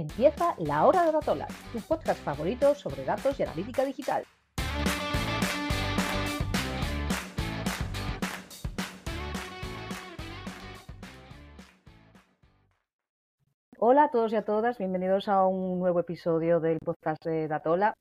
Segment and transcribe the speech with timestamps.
[0.00, 4.24] empieza La Hora de Datola, tu podcast favorito sobre datos y analítica digital.
[13.78, 17.94] Hola a todos y a todas, bienvenidos a un nuevo episodio del podcast de Datola.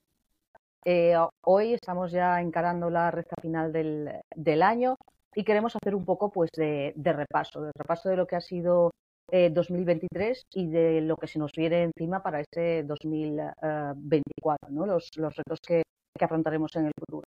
[0.86, 4.96] Eh, hoy estamos ya encarando la recta final del, año
[5.36, 8.92] y queremos hacer un poco pues, de, repaso, de repaso de lo que ha sido
[9.32, 14.86] 2023 eh, y de lo que se nos viene encima para este 2024, ¿no?
[14.86, 15.84] los, retos que,
[16.20, 17.26] afrontaremos en el futuro.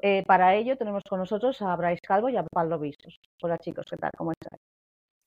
[0.00, 3.16] Eh, para ello tenemos con nosotros a Bryce Calvo y a Pablo Visos.
[3.42, 4.10] Hola chicos, ¿qué tal?
[4.16, 4.58] ¿Cómo están?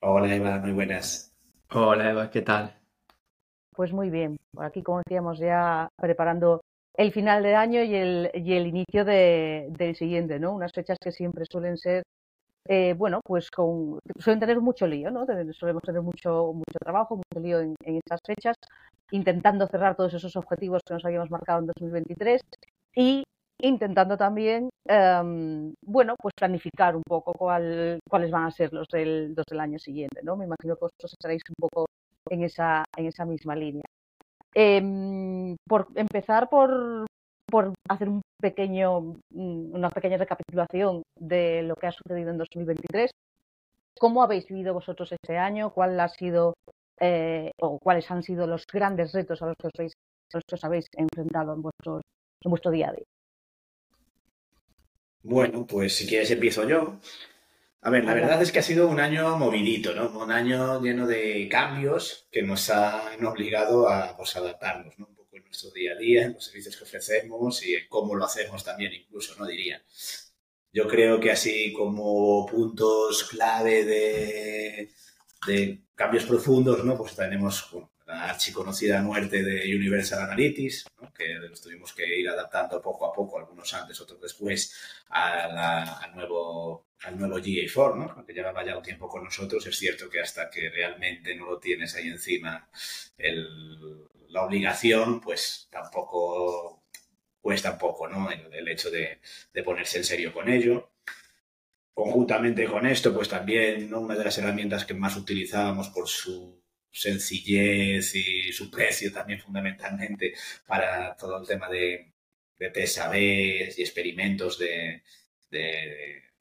[0.02, 1.34] Hola Eva, muy buenas.
[1.73, 2.75] Hola Eva, ¿qué tal?
[3.73, 6.61] Pues muy bien, por aquí como decíamos ya preparando
[6.95, 10.53] el final de año y el, y el inicio de, del siguiente, ¿no?
[10.53, 12.03] Unas fechas que siempre suelen ser
[12.67, 15.25] eh, bueno, pues con, suelen tener mucho lío, ¿no?
[15.53, 18.55] Solemos tener mucho, mucho trabajo, mucho lío en, estas fechas,
[19.11, 22.41] intentando cerrar todos esos objetivos que nos habíamos marcado en 2023
[22.95, 23.23] y
[23.59, 29.36] intentando también, em, bueno, pues planificar un poco cuál, cuáles van a ser los del,
[29.36, 30.36] del año siguiente, ¿no?
[30.36, 31.86] Me imagino que vosotros estaréis un poco
[32.30, 33.83] en esa, en esa misma línea.
[34.53, 37.05] Em, por empezar por,
[37.52, 43.11] por hacer un pequeño, mm, una pequeña recapitulación de lo que ha sucedido en 2023.
[43.99, 45.71] ¿Cómo habéis vivido vosotros este año?
[45.71, 46.55] ¿Cuál ha sido
[46.99, 49.67] eh, o cuáles han sido los grandes retos a los que
[50.55, 53.05] os habéis, enfrentado en, en vuestro día a día?
[55.23, 56.99] Bueno, pues si quieres empiezo yo.
[57.83, 60.09] A ver, la verdad es que ha sido un año movidito, ¿no?
[60.19, 65.20] Un año lleno de cambios que nos han obligado a pues, adaptarnos, ¿no?
[65.39, 68.93] Nuestro día a día, en los servicios que ofrecemos y en cómo lo hacemos también,
[68.93, 69.45] incluso, ¿no?
[69.45, 69.81] Diría.
[70.73, 74.91] Yo creo que así como puntos clave de,
[75.47, 76.97] de cambios profundos, ¿no?
[76.97, 77.69] Pues tenemos
[78.05, 81.13] la archiconocida muerte de Universal Analytics, ¿no?
[81.13, 84.73] que los tuvimos que ir adaptando poco a poco, algunos antes, otros después,
[85.09, 88.11] al nuevo al nuevo GA4, ¿no?
[88.15, 91.59] aunque llevaba ya un tiempo con nosotros, es cierto que hasta que realmente no lo
[91.59, 92.70] tienes ahí encima
[93.17, 96.83] el, la obligación, pues tampoco
[97.42, 98.30] cuesta poco, ¿no?
[98.31, 99.19] El, hecho de,
[99.64, 100.92] ponerse en serio con ello.
[101.93, 108.15] Conjuntamente con esto, pues también una de las herramientas que más utilizábamos por su sencillez
[108.15, 110.33] y su precio también fundamentalmente
[110.65, 112.14] para todo el tema de,
[112.58, 115.03] de test y experimentos de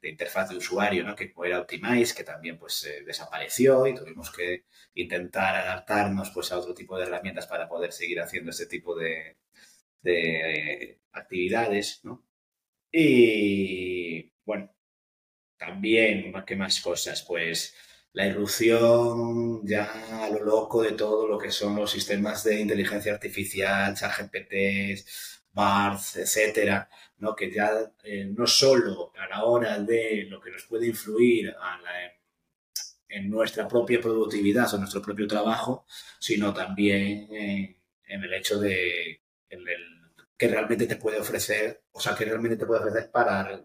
[0.02, 1.14] interfaz de usuario, ¿no?
[1.14, 6.58] que era Optimize, que también pues eh, desapareció y tuvimos que intentar adaptarnos pues a
[6.58, 9.36] otro tipo de herramientas para poder seguir haciendo este tipo de,
[10.02, 12.24] de actividades, ¿no?
[12.92, 14.74] Y bueno,
[15.58, 17.22] también, ¿qué más cosas?
[17.22, 17.74] Pues
[18.12, 23.12] la irrupción ya a lo loco de todo lo que son los sistemas de inteligencia
[23.12, 25.04] artificial, ChatGPT,
[25.52, 26.88] BART, etcétera,
[27.18, 27.34] ¿no?
[27.34, 31.54] que ya eh, no solo a la hora de lo que nos puede influir
[33.08, 35.84] en nuestra propia productividad o nuestro propio trabajo,
[36.18, 39.20] sino también en el hecho de
[40.40, 43.62] que realmente te puede ofrecer, o sea, que realmente te puede ofrecer para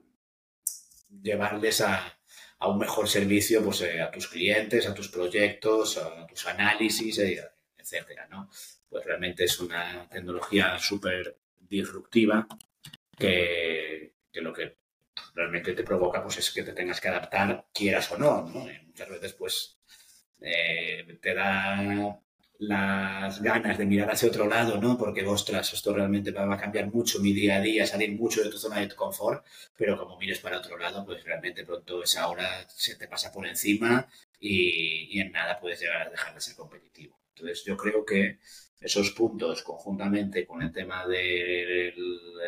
[1.21, 2.19] llevarles a,
[2.59, 7.41] un mejor servicio pues, eh, a tus clientes, a tus proyectos, a tus análisis, eh,
[7.77, 8.49] etcétera, ¿no?
[8.89, 11.37] Pues realmente es una tecnología súper
[11.69, 12.47] disruptiva
[13.17, 14.77] que, lo que
[15.33, 18.67] realmente te provoca pues es que te tengas que adaptar, quieras o no, ¿no?
[18.85, 19.77] muchas veces pues
[20.41, 22.21] eh, te da
[22.59, 24.97] las ganas de mirar hacia otro lado, ¿no?
[24.97, 28.49] Porque, ostras, esto realmente va a cambiar mucho mi día a día, salir mucho de
[28.49, 29.45] tu zona de confort,
[29.75, 33.45] pero como mires para otro lado, pues realmente pronto esa hora se te pasa por
[33.45, 34.07] encima
[34.39, 37.19] y, y en nada puedes llegar a dejar de ser competitivo.
[37.35, 38.39] Entonces, yo creo que
[38.79, 41.93] esos puntos conjuntamente con el tema de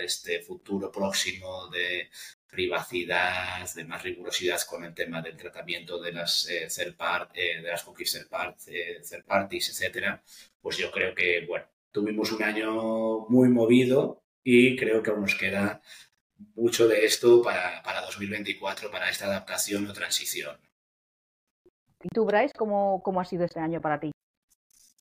[0.03, 2.09] este futuro próximo de
[2.49, 7.83] privacidad, de más rigurosidad con el tema del tratamiento de las eh, eh de las
[7.83, 10.21] cookies third, eh, parties, etcétera,
[10.61, 15.35] pues yo creo que bueno, tuvimos un año muy movido y creo que aún nos
[15.35, 15.81] queda
[16.55, 20.57] mucho de esto para, para 2024, para esta adaptación o transición.
[22.03, 24.11] ¿Y tú, Bryce, cómo, cómo ha sido este año para ti?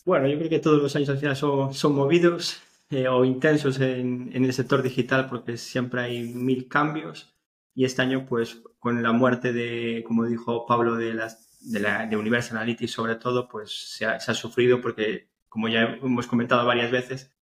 [0.06, 4.30] Bueno, yo creo que todos los años al final son, movidos eh, o intensos en,
[4.32, 7.34] el sector digital porque siempre hay mil cambios.
[7.74, 12.06] Y este año pues con la muerte de, como dijo Pablo, de, las, de, la,
[12.06, 16.92] de Universal Analytics sobre todo, pues se ha, sufrido porque como ya hemos comentado varias
[16.92, 17.36] veces,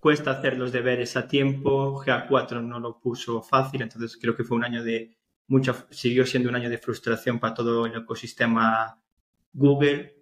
[0.00, 4.56] cuesta hacer los deberes a tiempo, GA4 no lo puso fácil, entonces creo que fue
[4.56, 5.16] un año de
[5.46, 9.00] mucha, siguió siendo un año de frustración para todo el ecosistema
[9.52, 10.15] Google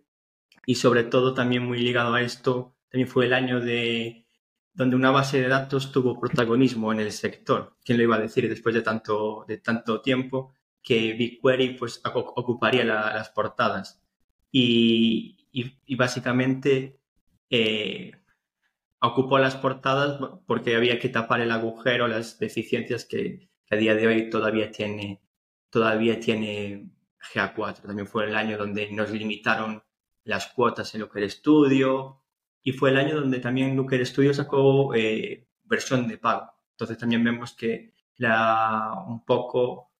[0.66, 4.24] y sobre todo también muy ligado a esto, también fue el año de
[4.74, 7.76] donde una base de datos tuvo protagonismo en el sector.
[7.84, 10.52] ¿Quién lo iba a decir después de tanto, de tanto tiempo
[10.82, 14.02] que BigQuery pues, ocuparía las portadas?
[14.50, 17.00] Y, y, básicamente
[17.50, 18.12] eh,
[19.00, 23.94] ocupó las portadas porque había que tapar el agujero, las deficiencias que, que a día
[23.94, 25.22] de hoy todavía tiene,
[25.70, 26.90] todavía tiene
[27.32, 27.82] GA4.
[27.82, 29.83] También fue el año donde nos limitaron
[30.24, 32.22] las cuotas en Looker Studio
[32.62, 36.50] y fue el año donde también Looker Studio sacó eh, versión de pago.
[36.70, 39.92] Entonces también vemos que la, un poco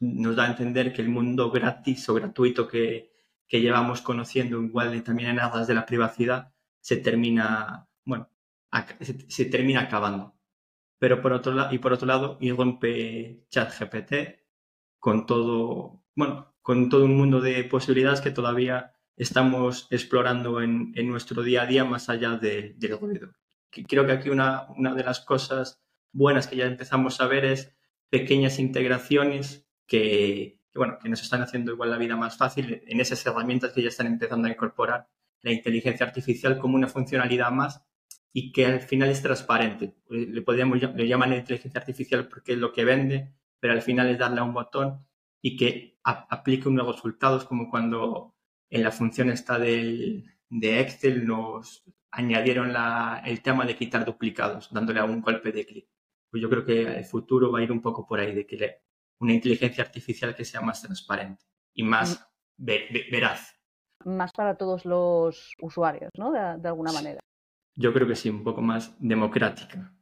[0.00, 3.12] nos da a entender que el mundo gratis o gratuito que,
[3.50, 8.30] que llevamos conociendo, igual también en aguas de la privacidad, se termina, bueno,
[9.00, 10.36] se, termina acabando.
[10.98, 14.12] Pero por otro lado, y por otro lado, irrumpe ChatGPT
[14.98, 21.42] con todo, bueno, con todo un mundo de posibilidades que todavía estamos explorando en, nuestro
[21.42, 23.32] día a día más allá del ruido.
[23.70, 27.76] Creo que aquí una, una de las cosas buenas que ya empezamos a ver es
[28.08, 33.24] pequeñas integraciones que, bueno, que nos están haciendo igual la vida más fácil en esas
[33.26, 35.08] herramientas que ya están empezando a incorporar
[35.42, 37.84] la inteligencia artificial como una funcionalidad más
[38.32, 39.96] y que al final es transparente.
[40.08, 44.18] Le podríamos le llaman inteligencia artificial porque es lo que vende, pero al final es
[44.18, 45.06] darle a un botón
[45.42, 48.29] y que aplique unos resultados como cuando
[48.70, 54.72] en la función esta del, de Excel nos añadieron la, el tema de quitar duplicados,
[54.72, 55.88] dándole a un golpe de clic.
[56.30, 58.82] Pues yo creo que el futuro va a ir un poco por ahí, de que
[59.20, 61.44] una inteligencia artificial que sea más transparente
[61.74, 62.28] y más
[62.58, 62.64] mm.
[63.10, 63.56] veraz.
[64.04, 66.32] Más para todos los usuarios, ¿no?
[66.32, 67.20] De, alguna manera.
[67.76, 69.92] Yo creo que sí, un poco más democrática.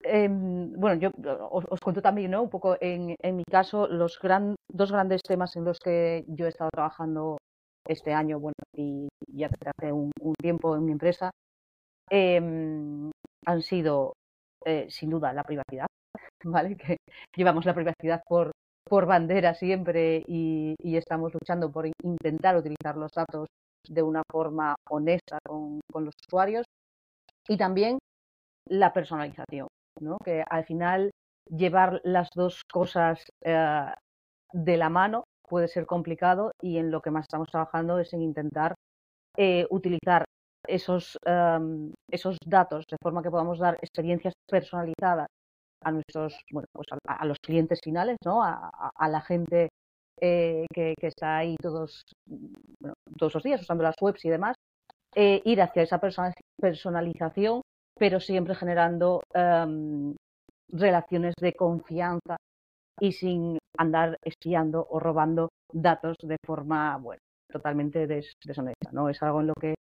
[0.00, 1.10] Em, bueno, yo
[1.50, 2.42] os, cuento también, ¿no?
[2.42, 6.46] Un poco en, en mi caso, los gran, dos grandes temas en los que yo
[6.46, 7.38] he estado trabajando
[7.88, 11.30] este año, bueno, y ya hace un, tiempo en mi empresa,
[12.10, 13.10] em,
[13.46, 14.14] han sido,
[14.64, 15.86] eh, sin duda, la privacidad,
[16.44, 16.76] ¿vale?
[16.76, 16.98] Que
[17.36, 18.52] llevamos la privacidad por,
[18.88, 23.48] por bandera siempre y, estamos luchando por intentar utilizar los datos
[23.88, 26.64] de una forma honesta con, los usuarios.
[27.48, 27.98] Y también
[28.68, 29.68] la personalización,
[30.00, 30.18] ¿no?
[30.24, 31.10] Que al final
[31.48, 33.86] llevar las dos cosas eh,
[34.52, 38.22] de la mano puede ser complicado y en lo que más estamos trabajando es en
[38.22, 38.74] intentar
[39.36, 40.24] eh, utilizar
[40.66, 45.28] esos, em, esos datos de forma que podamos dar experiencias personalizadas
[45.84, 48.42] a nuestros, bueno, pues a, los clientes finales, ¿no?
[48.42, 49.68] A, la gente
[50.20, 52.02] eh, que, está ahí todos,
[53.18, 54.56] todos los días usando las webs y demás,
[55.14, 56.00] eh, ir hacia esa
[56.60, 57.62] personalización,
[57.98, 60.14] pero siempre generando em,
[60.68, 62.36] relaciones de confianza
[63.00, 67.20] y sin andar espiando o robando datos de forma, bueno,
[67.50, 69.08] totalmente deshonesta, ¿no?
[69.08, 69.74] Es algo en lo que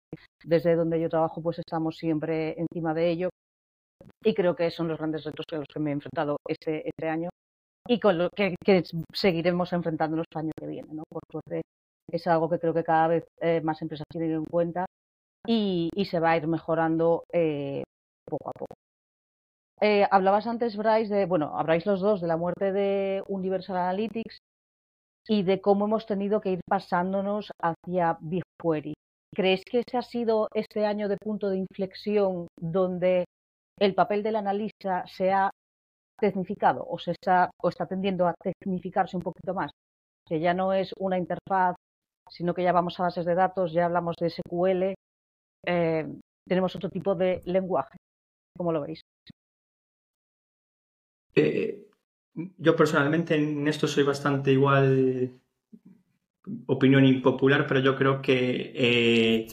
[0.43, 3.29] desde donde yo trabajo pues estamos siempre encima de ello
[4.23, 7.09] y creo que son los grandes retos con los que me he enfrentado este, este
[7.09, 7.29] año
[7.87, 8.55] y con lo que,
[9.13, 11.03] seguiremos enfrentándonos el año que viene, ¿no?
[11.09, 11.61] Por suerte
[12.11, 14.85] es algo que creo que cada vez eh, más empresas tienen en cuenta
[15.45, 17.83] y, se va a ir mejorando eh,
[18.25, 18.75] poco a poco.
[19.85, 24.37] Eh, hablabas antes, Bryce, de, bueno, habláis los dos de la muerte de Universal Analytics
[25.27, 28.93] y de cómo hemos tenido que ir pasándonos hacia BigQuery.
[29.35, 33.25] ¿Crees que ese ha sido este año de punto de inflexión donde
[33.77, 35.49] el papel del analista se ha
[36.17, 39.71] tecnificado o, se está, o está tendiendo a tecnificarse un poquito más?
[40.25, 41.75] Que ya no es una interfaz,
[42.29, 44.95] sino que ya vamos a bases de datos, ya hablamos de SQL,
[45.65, 46.07] eh,
[46.47, 47.97] tenemos otro tipo de lenguaje.
[48.55, 49.01] ¿Cómo lo veis?
[51.35, 51.87] Eh,
[52.57, 55.39] yo personalmente en esto soy bastante igual,
[56.65, 59.47] opinión impopular, pero yo creo que eh,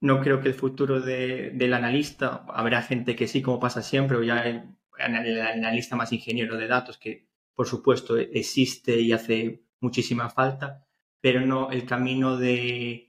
[0.00, 4.22] no creo que el futuro del analista, habrá gente que sí, como pasa siempre, o
[4.22, 10.86] ya el, analista más ingeniero de datos, que por supuesto existe y hace muchísima falta,
[11.20, 13.08] pero no el camino de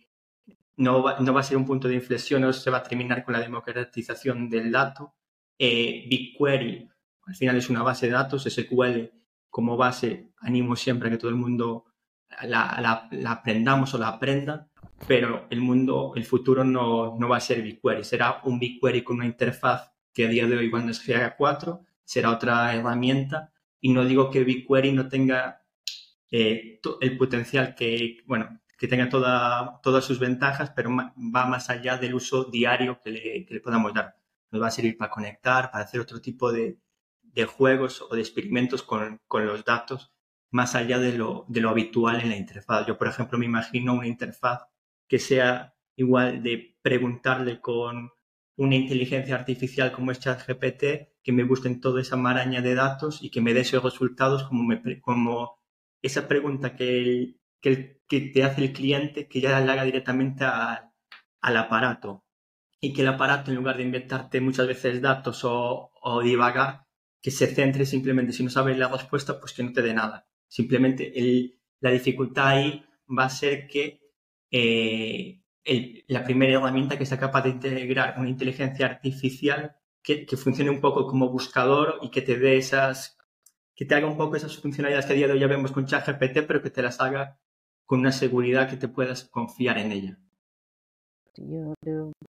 [0.77, 3.23] no va, no va a ser un punto de inflexión, no se va a terminar
[3.23, 5.15] con la democratización del dato.
[5.57, 6.89] Eh, BigQuery
[7.25, 9.11] al final es una base de datos, SQL
[9.49, 11.85] como base, animo siempre a que todo el mundo
[12.43, 14.69] la, aprendamos o la aprenda,
[15.07, 19.25] pero el mundo, el futuro no, va a ser BigQuery, será un BigQuery con una
[19.25, 24.29] interfaz que a día de hoy cuando es GA4 será otra herramienta y no digo
[24.29, 25.63] que BigQuery no tenga
[26.31, 31.97] eh, el potencial que, bueno, que tenga toda, todas sus ventajas, pero va más allá
[31.97, 34.17] del uso diario que le, que le podamos dar.
[34.51, 36.77] Nos va a servir para conectar, para hacer otro tipo de,
[37.35, 40.13] de juegos o de experimentos con, los datos
[40.51, 42.87] más allá de lo, de lo, habitual en la interfaz.
[42.87, 44.61] Yo, por ejemplo, me imagino una interfaz
[45.07, 48.11] que sea igual de preguntarle con
[48.57, 50.83] una inteligencia artificial como es ChatGPT
[51.23, 54.63] que me busquen toda esa maraña de datos y que me dé esos resultados como,
[54.63, 55.59] me, como
[56.01, 61.57] esa pregunta que, que, que, te hace el cliente que ya la haga directamente al
[61.57, 62.23] aparato
[62.79, 66.84] y que el aparato en lugar de inventarte muchas veces datos o, o divagar
[67.25, 70.27] que se centre simplemente si no sabes la respuesta pues que no te dé nada
[70.47, 72.85] simplemente el, la dificultad ahí
[73.17, 73.99] va a ser que
[74.51, 75.41] eh,
[76.05, 81.07] la primera herramienta que sea capaz de integrar una inteligencia artificial que, funcione un poco
[81.07, 83.17] como buscador y que te dé esas,
[83.73, 85.87] que te haga un poco esas funcionalidades que a día de hoy ya vemos con
[85.87, 87.39] ChatGPT, pero que te las haga
[87.85, 90.19] con una seguridad que te puedas confiar en ella.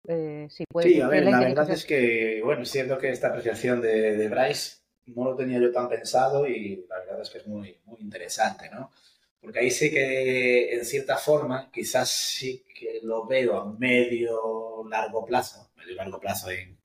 [0.08, 4.30] Eh, sí, a ver, la, verdad es que, bueno, siento que esta apreciación de, de,
[4.30, 8.00] Bryce no lo tenía yo tan pensado y la verdad es que es muy, muy
[8.00, 8.92] interesante, ¿no?
[9.40, 15.24] Porque ahí sí que, en cierta forma, quizás sí que lo veo a medio largo
[15.24, 16.80] plazo, medio largo plazo en,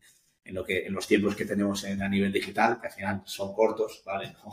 [0.44, 3.22] en, lo que, en los tiempos que tenemos en, a nivel digital, que al final
[3.24, 4.34] son cortos, ¿vale?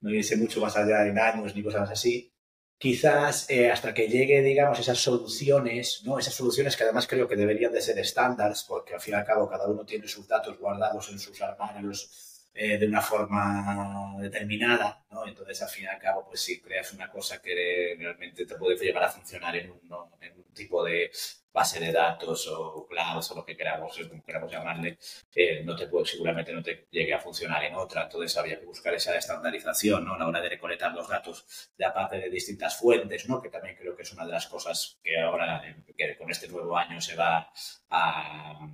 [0.00, 2.30] No, no mucho más allá en años ni cosas así.
[2.76, 6.18] Quizás eh, hasta que llegue, digamos, esas soluciones, ¿no?
[6.18, 9.24] Esas soluciones que además creo que deberían de ser estándares, porque al fin y al
[9.24, 15.04] cabo cada uno tiene sus datos guardados en sus armarios eh, de una forma determinada,
[15.10, 15.26] ¿no?
[15.26, 18.76] Entonces, al fin y al cabo, pues si creas una cosa que realmente te puede
[18.76, 19.80] llegar a funcionar en un,
[20.20, 21.10] en tipo de
[21.52, 24.98] base de datos o cloud o lo que queramos, como queramos llamarle,
[25.34, 28.04] eh, no te puede, seguramente no te llegue a funcionar en otra.
[28.04, 30.14] Entonces había que buscar esa estandarización, ¿no?
[30.14, 33.40] A la hora de recolectar los datos de aparte de distintas fuentes, ¿no?
[33.42, 35.62] Que también creo que es una de las cosas que ahora,
[35.96, 37.50] que con este nuevo año se va
[37.90, 38.68] a,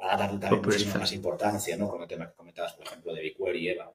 [0.00, 1.88] a darle también muchísima más importancia, ¿no?
[1.88, 3.92] Con el tema que comentabas, por ejemplo, de BigQuery y Eva.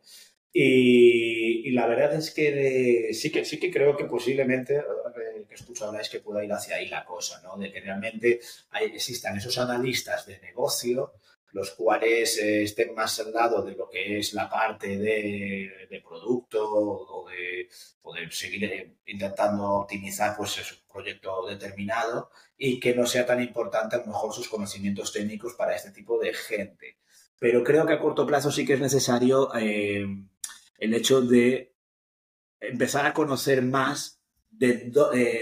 [0.58, 4.82] Y, la verdad es que sí que sí que creo que posiblemente,
[5.14, 7.58] que, que escucho ahora, es que pueda ir hacia ahí la cosa, ¿no?
[7.58, 11.14] De que realmente hay, existan esos analistas de negocio
[11.56, 16.70] los cuales eh, estén más al lado de lo que es la parte de, producto
[16.70, 17.70] o de,
[18.02, 23.42] o de, seguir eh, intentando optimizar pues, un proyecto determinado y que no sea tan
[23.42, 26.98] importante a lo mejor sus conocimientos técnicos para este tipo de gente.
[27.40, 30.06] Pero creo que a corto plazo sí que es necesario eh,
[30.78, 31.74] el hecho de
[32.60, 34.20] empezar a conocer más
[34.50, 34.92] de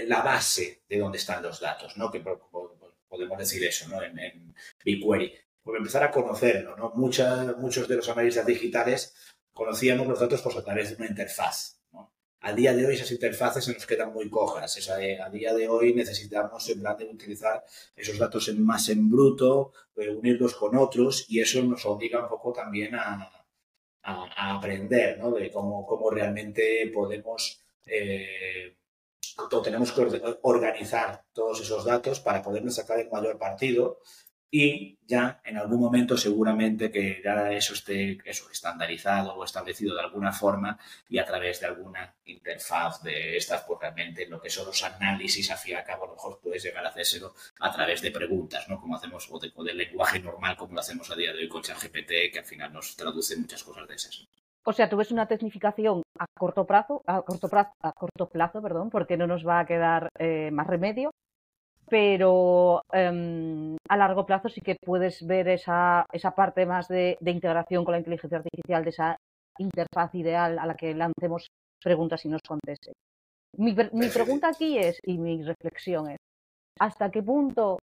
[0.06, 2.08] la base de dónde están los datos, ¿no?
[2.12, 4.00] Que podemos decir eso, ¿no?
[4.00, 4.54] En, en
[4.84, 6.76] BigQuery por empezar a conocerlo.
[6.76, 6.92] ¿no?
[6.94, 9.14] muchos de los analistas digitales
[9.52, 11.80] conocíamos los datos pues, a través de una interfaz.
[11.92, 12.12] ¿no?
[12.40, 14.88] A día de hoy esas interfaces se nos quedan muy cojas.
[14.88, 17.64] a día de hoy necesitamos en plan de utilizar
[17.96, 22.52] esos datos más en bruto, eh, unirlos con otros y eso nos obliga un poco
[22.52, 23.30] también a,
[24.02, 25.32] a, aprender ¿no?
[25.32, 27.60] de cómo, cómo, realmente podemos...
[27.86, 28.76] Eh,
[29.64, 33.98] tenemos que organizar todos esos datos para podernos sacar el mayor partido
[34.56, 40.02] y ya en algún momento seguramente que ya eso esté eso, estandarizado o establecido de
[40.02, 44.66] alguna forma y a través de alguna interfaz de estas, pues realmente lo que son
[44.66, 48.00] los análisis, a fin a cabo, a lo mejor puedes llegar a hacérselo a través
[48.00, 48.80] de preguntas, ¿no?
[48.80, 52.30] Como hacemos, o, de, lenguaje normal como lo hacemos a día de hoy con ChatGPT,
[52.32, 54.24] que al final nos traduce muchas cosas de esas.
[54.62, 58.62] O sea, tú ves una tecnificación a corto plazo, a corto plazo, a corto plazo,
[58.62, 61.10] perdón, porque no nos va a quedar eh, más remedio,
[61.94, 67.30] pero em, a largo plazo sí que puedes ver esa, esa parte más de, de,
[67.30, 69.16] integración con la inteligencia artificial, de esa
[69.58, 71.46] interfaz ideal a la que lancemos
[71.80, 72.94] preguntas y nos conteste.
[73.58, 76.18] Mi, mi pregunta aquí es, y mi reflexión es,
[76.80, 77.78] ¿hasta qué punto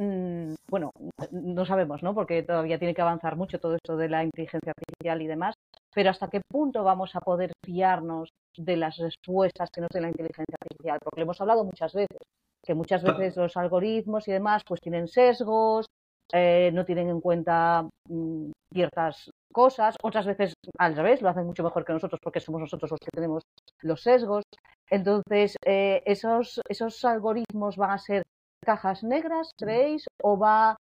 [0.00, 0.90] mmm, bueno,
[1.30, 2.12] no sabemos, ¿no?
[2.12, 5.54] Porque todavía tiene que avanzar mucho todo esto de la inteligencia artificial y demás,
[5.94, 10.08] pero hasta qué punto vamos a poder fiarnos de las respuestas que nos dé la
[10.08, 12.18] inteligencia artificial, porque hemos hablado muchas veces
[12.64, 15.86] que muchas veces los algoritmos y demás pues tienen sesgos,
[16.32, 21.62] eh, no tienen en cuenta mmm, ciertas cosas, otras veces al revés, lo hacen mucho
[21.62, 23.42] mejor que nosotros porque somos nosotros los que tenemos
[23.82, 24.42] los sesgos.
[24.90, 28.22] Entonces, eh, esos, esos algoritmos van a ser
[28.64, 30.76] cajas negras, creéis, o va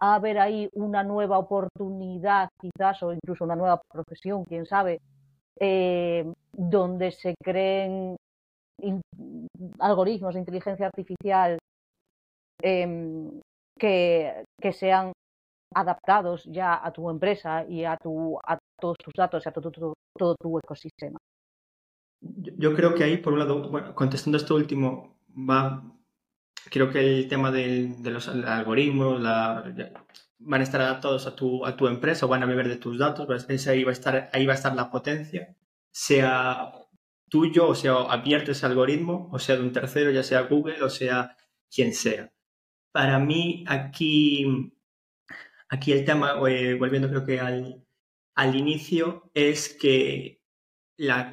[0.00, 5.00] a haber ahí una nueva oportunidad quizás o incluso una nueva profesión, quién sabe,
[5.58, 8.16] eh, donde se creen
[9.78, 11.58] algoritmos de inteligencia artificial
[12.62, 13.30] eh,
[13.78, 15.12] que, que, sean
[15.74, 19.70] adaptados ya a tu empresa y a, tu, a todos tus datos y a todo,
[19.70, 21.18] todo, todo tu ecosistema.
[22.20, 25.84] Yo creo que ahí, por un lado, bueno, contestando esto último, va,
[26.70, 29.64] creo que el tema de, los algoritmos la,
[30.40, 33.28] van a estar adaptados a tu, a tu empresa van a beber de tus datos,
[33.68, 35.54] ahí va a estar, ahí va a estar la potencia,
[35.92, 36.72] sea
[37.28, 40.90] tuyo, o sea, abierto ese algoritmo, o sea de un tercero, ya sea Google, o
[40.90, 41.36] sea
[41.70, 42.32] quien sea.
[42.92, 44.72] Para mí, aquí,
[45.68, 47.84] aquí el tema, eh, volviendo creo que al,
[48.34, 50.42] al inicio, es que
[50.96, 51.30] la,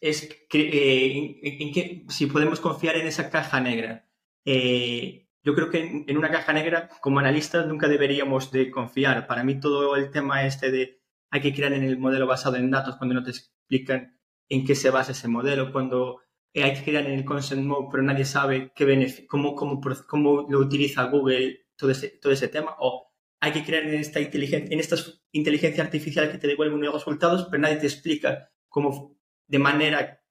[0.00, 4.08] es que, eh, en, que si podemos confiar en esa caja negra.
[4.44, 9.26] Eh, yo creo que en, una caja negra, como analistas, nunca deberíamos de confiar.
[9.26, 11.00] Para mí todo el tema este de
[11.30, 14.19] hay que crear en el modelo basado en datos cuando no te explican
[14.50, 16.20] en qué se basa ese modelo, cuando
[16.52, 20.46] eh, hay que crear en el consent mode, pero nadie sabe qué cómo, cómo, cómo
[20.50, 24.74] lo utiliza Google, todo ese, todo ese tema, o hay que crear en esta inteligencia,
[24.74, 29.16] en estas inteligencia artificial que te devuelve unos resultados, pero nadie te explica cómo
[29.46, 30.22] de manera,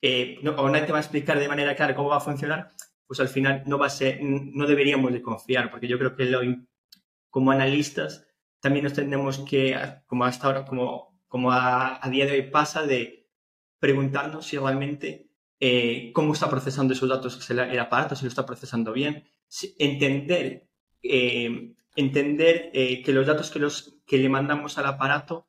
[0.00, 2.70] eh, o nadie te va a explicar de manera clara cómo va a funcionar,
[3.06, 6.24] pues al final no va a ser, no deberíamos de confiar, porque yo creo que
[6.24, 6.40] lo,
[7.30, 8.26] como analistas
[8.60, 13.21] también nos tenemos que, como hasta ahora, como, como a, día de hoy pasa, de
[13.82, 15.26] preguntarnos si realmente
[15.58, 19.24] eh, cómo está procesando esos datos el aparato, si lo está procesando bien,
[19.76, 20.68] entender,
[21.02, 25.48] eh, entender eh, que los datos que, los, que le mandamos al aparato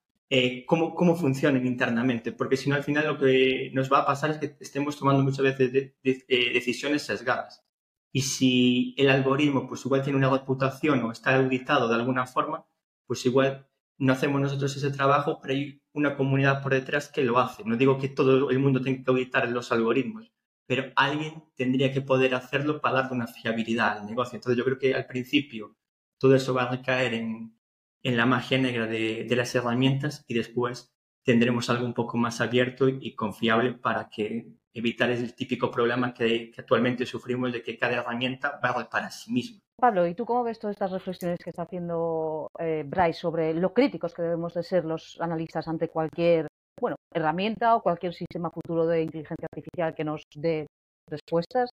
[0.66, 4.32] cómo, cómo, funcionan internamente, porque si no al final lo que nos va a pasar
[4.32, 7.64] es que estemos tomando muchas veces decisiones sesgadas.
[8.12, 12.66] Y si el algoritmo pues igual tiene una reputación o está auditado de alguna forma,
[13.06, 13.68] pues igual
[14.00, 15.54] no hacemos nosotros ese trabajo, pero
[15.94, 17.64] una comunidad por detrás que lo hace.
[17.66, 20.32] No digo que todo el mundo tenga que auditar los algoritmos,
[20.66, 24.38] pero alguien tendría que poder hacerlo para darle una fiabilidad al negocio.
[24.38, 25.78] Entonces yo creo que al principio
[26.20, 27.58] todo eso va a recaer en,
[28.04, 32.90] la magia negra de, de, las herramientas y después tendremos algo un poco más abierto
[32.90, 38.60] y confiable para que evitar el típico problema que, actualmente sufrimos de que cada herramienta
[38.64, 39.62] va para sí misma.
[39.84, 43.74] Pablo, ¿y tú cómo ves todas estas reflexiones que está haciendo eh, Bryce sobre lo
[43.74, 46.48] críticos que debemos de ser los analistas ante cualquier
[46.80, 50.68] bueno, herramienta o cualquier sistema futuro de inteligencia artificial que nos dé
[51.10, 51.70] respuestas?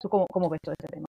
[0.00, 1.06] ¿Tú cómo, cómo ves todo este tema?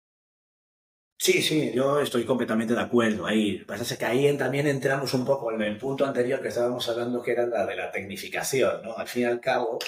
[1.18, 3.64] Sí, sí, yo estoy completamente de acuerdo ahí.
[3.66, 7.32] Pasa que ahí también entramos un poco en el punto anterior que estábamos hablando, que
[7.32, 8.96] era la de la tecnificación, ¿no?
[8.96, 9.80] Al fin y al cabo,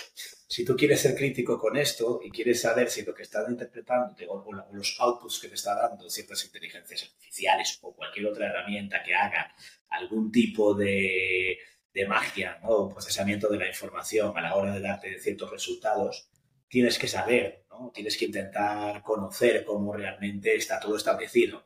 [0.47, 4.15] si tú quieres ser crítico con esto y quieres saber si lo que están interpretando
[4.29, 9.13] o, los outputs que te está dando ciertas inteligencias artificiales o cualquier otra herramienta que
[9.13, 9.53] haga
[9.89, 11.57] algún tipo de,
[11.93, 12.69] de magia ¿no?
[12.69, 16.29] o procesamiento de la información a la hora de darte ciertos resultados,
[16.69, 17.91] tienes que saber, ¿no?
[17.93, 21.65] Tienes que intentar conocer cómo realmente está todo establecido.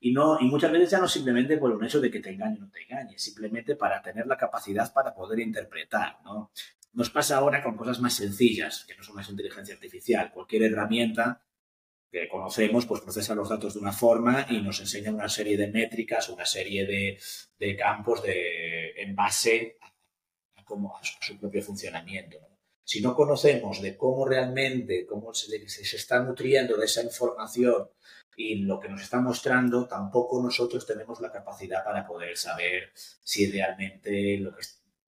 [0.00, 2.58] Y, no, y muchas veces ya no simplemente por un hecho de que te engañe
[2.58, 6.50] o no te engañe, simplemente para tener la capacidad para poder interpretar, ¿no?
[6.92, 10.30] Nos pasa ahora con cosas más sencillas, que no son más inteligencia artificial.
[10.32, 11.42] Cualquier herramienta
[12.10, 15.68] que conocemos, pues procesa los datos de una forma y nos enseña una serie de
[15.68, 16.86] métricas, una serie
[17.58, 22.36] de, campos de, en base a, a su propio funcionamiento.
[22.84, 27.88] si no conocemos de cómo realmente, cómo se, se, está nutriendo de esa información
[28.36, 33.50] y lo que nos está mostrando, tampoco nosotros tenemos la capacidad para poder saber si
[33.50, 34.62] realmente lo que,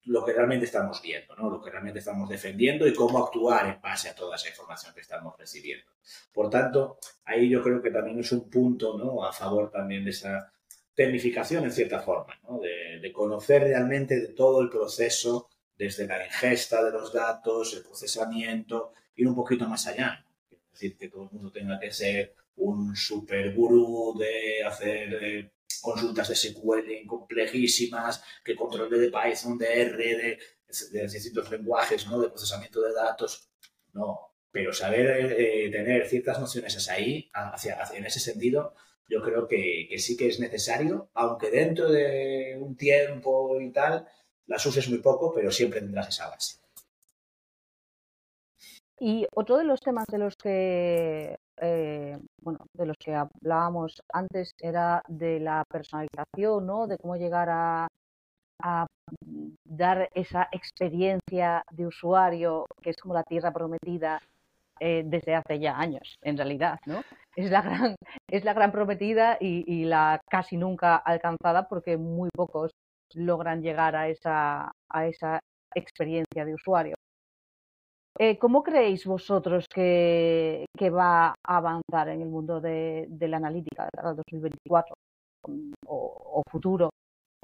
[0.05, 1.49] lo que realmente estamos viendo, ¿no?
[1.49, 5.01] lo que realmente estamos defendiendo y cómo actuar en base a toda esa información que
[5.01, 5.85] estamos recibiendo.
[6.31, 9.25] Por tanto, ahí yo creo que también es un punto ¿no?
[9.25, 10.51] a favor también de esa
[10.93, 12.59] tecnificación en cierta forma, ¿no?
[12.59, 17.83] de, de conocer realmente de todo el proceso desde la ingesta de los datos, el
[17.83, 20.25] procesamiento, ir un poquito más allá.
[20.51, 25.51] Es decir, que todo el mundo tenga que ser un super gurú de hacer eh,
[25.81, 30.39] consultas de SQL complejísimas, que controle de Python, de R,
[30.91, 32.19] de, distintos lenguajes ¿no?
[32.19, 33.49] de procesamiento de datos.
[33.93, 38.75] No, pero saber eh, tener ciertas nociones ahí, hacia, en ese sentido,
[39.07, 44.07] yo creo que, que sí que es necesario, aunque dentro de un tiempo y tal,
[44.47, 46.59] las uses muy poco, pero siempre tendrás esa base.
[48.99, 54.51] Y otro de los temas de los que eh, bueno, de los que hablábamos antes
[54.59, 56.87] era de la personalización, ¿no?
[56.87, 57.87] De cómo llegar a,
[59.63, 64.19] dar esa experiencia de usuario que es como la tierra prometida
[64.79, 67.01] eh, desde hace ya años, en realidad, ¿no?
[67.35, 67.95] Es la gran,
[68.27, 72.71] es la gran prometida y la casi nunca alcanzada porque muy pocos
[73.13, 75.39] logran llegar a esa, a esa
[75.75, 76.94] experiencia de usuario.
[78.17, 84.13] Eh, ¿Cómo creéis vosotros que, va a avanzar en el mundo de, la analítica de
[84.15, 84.95] 2024
[85.47, 86.89] mm, o, futuro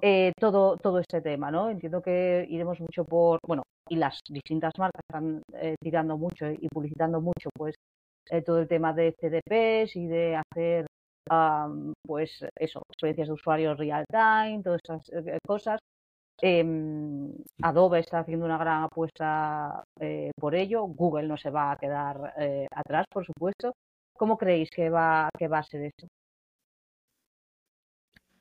[0.01, 1.51] eh, todo, todo este tema?
[1.51, 1.69] ¿no?
[1.69, 6.67] Entiendo que iremos mucho por, bueno, y las distintas marcas están eh, tirando mucho y
[6.69, 7.75] publicitando mucho, pues
[8.45, 10.86] todo el tema de CDPs y de hacer
[12.05, 15.79] pues eso, experiencias de usuario real time, todas esas eh, cosas.
[16.41, 20.84] Em, Adobe está haciendo una gran apuesta eh, por ello.
[20.88, 23.75] Google no se va a quedar eh, atrás, por supuesto.
[24.13, 26.08] ¿Cómo creéis que va, a ser esto?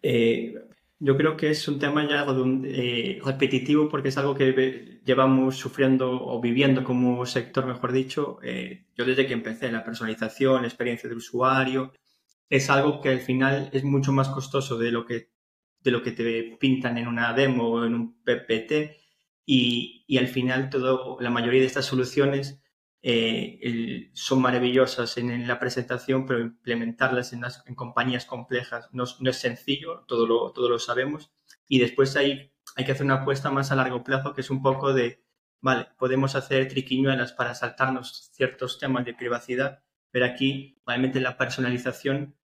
[0.03, 0.55] Eh,
[0.99, 2.25] yo creo que es un tema ya
[3.23, 8.39] repetitivo porque es algo que llevamos sufriendo o viviendo como sector, mejor dicho.
[8.97, 11.93] Yo desde que empecé, la personalización, la experiencia de usuario,
[12.51, 15.30] es algo que al final es mucho más costoso de lo que,
[15.81, 18.97] de lo que te pintan en una demo o en un PPT
[19.47, 22.61] y, y al final todo, la mayoría de estas soluciones
[23.03, 29.31] eh, son maravillosas en, la presentación, pero implementarlas en, las, en compañías complejas no, no,
[29.31, 31.33] es sencillo, todo lo, todo lo sabemos.
[31.67, 34.63] Y después hay, hay que hacer una apuesta más a largo plazo, que es un
[34.63, 35.25] poco de,
[35.61, 42.37] vale, podemos hacer triquiñuelas para saltarnos ciertos temas de privacidad, pero aquí realmente la personalización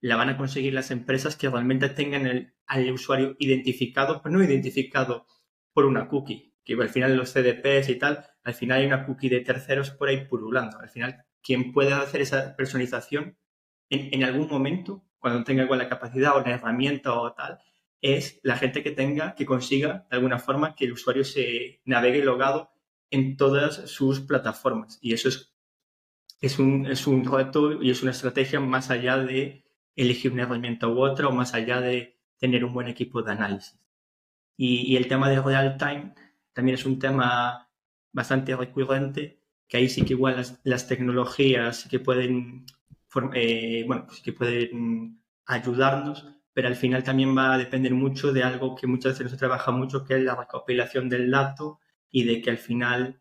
[0.00, 4.44] la van a conseguir las empresas que realmente tengan el, al usuario identificado, pero no
[4.44, 5.26] identificado
[5.72, 9.28] por una cookie, que al final los CDPs y tal, al final hay una cookie
[9.28, 10.78] de terceros por ahí purulando.
[10.78, 13.38] Al final, quien pueda hacer esa personalización
[13.88, 17.58] en, algún momento, cuando tenga igual la capacidad o la herramienta o tal,
[18.00, 22.24] es la gente que tenga, que consiga de alguna forma que el usuario se navegue
[22.24, 22.70] logado
[23.10, 24.98] en todas sus plataformas.
[25.00, 25.54] Y eso es,
[26.40, 29.65] es, un, es un reto y es una estrategia más allá de
[29.96, 33.80] elegir una herramienta u otra o más allá de tener un buen equipo de análisis.
[34.56, 36.14] Y, el tema de real time
[36.52, 37.70] también es un tema
[38.12, 42.64] bastante recurrente, que ahí sí que igual las, tecnologías que pueden,
[43.34, 43.86] eh,
[44.24, 49.12] que pueden ayudarnos, pero al final también va a depender mucho de algo que muchas
[49.12, 51.80] veces no se trabaja mucho, que es la recopilación del dato
[52.10, 53.20] y de que al final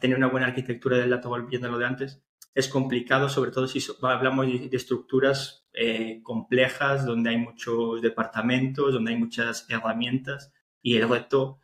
[0.00, 2.22] tener una buena arquitectura del dato, volviendo a lo de antes,
[2.54, 9.12] es complicado, sobre todo si hablamos de, estructuras eh, complejas, donde hay muchos departamentos, donde
[9.12, 11.60] hay muchas herramientas y el reto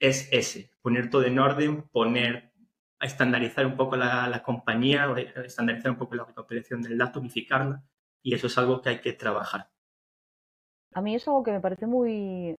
[0.00, 2.52] es ese, poner todo en orden, poner,
[2.98, 5.06] estandarizar un poco la, compañía,
[5.44, 7.82] estandarizar un poco la recopilación del dato, unificarla,
[8.22, 9.68] y eso es algo que hay que trabajar.
[10.94, 12.56] A mí es algo que me parece muy,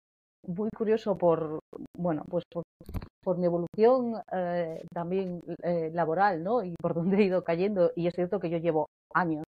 [0.46, 1.61] muy curioso por,
[1.96, 6.62] bueno, pues por, mi evolución eh, también eh, laboral, ¿no?
[6.62, 7.92] Y por donde he ido cayendo.
[7.96, 9.45] Y es cierto que yo llevo años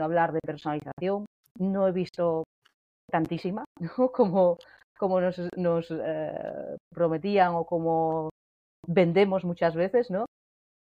[0.00, 1.26] hablar de personalización.
[1.58, 2.44] No he visto
[3.10, 3.64] tantísima.
[4.12, 4.58] Como,
[4.98, 8.30] como nos, eh, prometían o como
[8.86, 10.26] vendemos muchas veces, ¿no?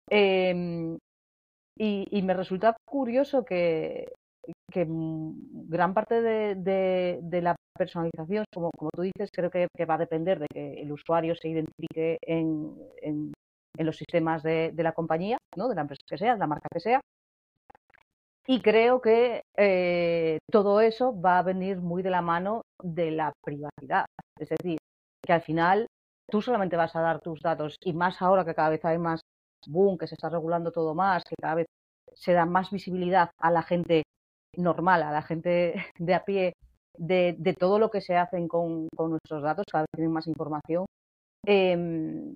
[0.09, 0.97] Em,
[1.77, 4.07] y, me resulta curioso que,
[4.71, 6.55] que gran parte de,
[7.21, 10.91] de, la personalización, como, como tú dices, creo que, va a depender de que el
[10.91, 13.33] usuario se identifique en, en,
[13.77, 15.67] en los sistemas de, de, la compañía, ¿no?
[15.67, 17.01] de la empresa que sea, de la marca que sea,
[18.47, 23.33] y creo que eh, todo eso va a venir muy de la mano de la
[23.43, 24.05] privacidad.
[24.39, 24.77] Es decir,
[25.21, 25.87] que al final
[26.29, 29.21] tú solamente vas a dar tus datos y más ahora que cada vez hay más
[29.67, 31.67] boom, que se está regulando todo más, que cada vez
[32.13, 34.03] se da más visibilidad a la gente
[34.55, 36.53] normal, a la gente de a pie,
[36.97, 40.27] de, de todo lo que se hacen con, con, nuestros datos, cada vez tienen más
[40.27, 40.85] información.
[41.45, 42.35] Eh,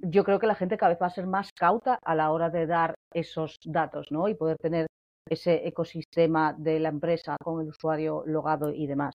[0.00, 2.50] yo creo que la gente cada vez va a ser más cauta a la hora
[2.50, 4.28] de dar esos datos, ¿no?
[4.28, 4.86] Y poder tener
[5.28, 9.14] ese ecosistema de la empresa con el usuario logado y demás.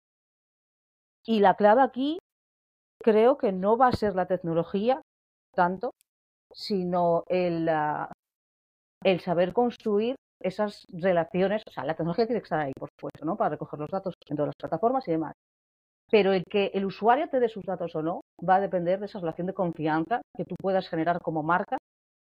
[1.26, 2.17] Y la clave aquí
[3.02, 5.02] creo que no va a ser la tecnología
[5.54, 5.91] tanto,
[6.52, 8.12] sino el, ah,
[9.04, 11.63] el saber construir esas relaciones.
[11.67, 13.38] O sea, la tecnología tiene que estar ahí, por supuesto, ¿no?
[13.38, 15.34] Para recoger los datos en todas las plataformas y demás.
[16.10, 19.06] Pero el que el usuario te dé sus datos o no va a depender de
[19.06, 21.78] esa relación de confianza que tú puedas generar como marca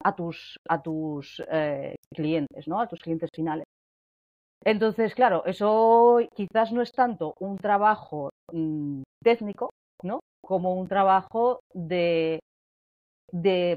[0.04, 2.80] a tus, a tus eh, clientes, ¿no?
[2.80, 3.63] A tus clientes finales.
[4.64, 9.70] Entonces, claro, eso quizás no es tanto un trabajo mm, técnico,
[10.02, 10.20] ¿no?
[10.42, 12.40] Como un trabajo de,
[13.32, 13.76] de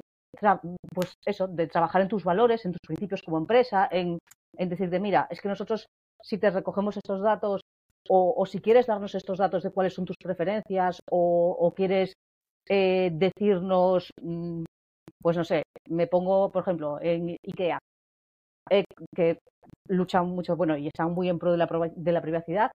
[0.93, 4.19] pues eso, de trabajar en tus valores, en tus principios como empresa, en,
[4.57, 5.87] en decirte, mira, es que nosotros
[6.21, 7.61] si te recogemos estos datos
[8.09, 12.13] o, o, si quieres darnos estos datos de cuáles son tus preferencias o, o quieres
[12.69, 14.63] eh, decirnos mm,
[15.21, 17.79] pues no sé, me pongo, por ejemplo, en IKEA,
[18.69, 18.83] eh,
[19.15, 19.39] que
[19.89, 22.71] luchan mucho, bueno, y están muy en pro de la, de la privacidad,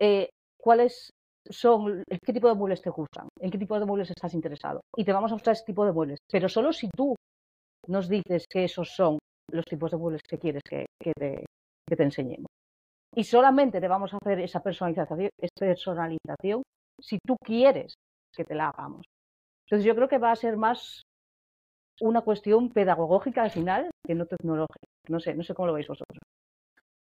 [0.00, 0.28] eh,
[0.60, 1.10] ¿cuáles
[1.48, 3.28] son, qué tipo de muebles te gustan?
[3.40, 4.80] ¿En qué tipo de muebles estás interesado?
[4.96, 7.14] Y te vamos a mostrar ese tipo de muebles, pero solo si tú
[7.86, 9.18] nos dices que esos son
[9.50, 11.44] los tipos de muebles que quieres que, que, te,
[11.86, 12.46] que te enseñemos.
[13.14, 16.62] Y solamente te vamos a hacer esa personalización, personalización
[17.00, 17.94] si tú quieres
[18.34, 19.06] que te la hagamos.
[19.66, 21.02] Entonces yo creo que va a ser más
[22.00, 24.86] una cuestión pedagógica al final que no tecnológica.
[25.08, 26.18] No sé, no sé cómo lo veis vosotros.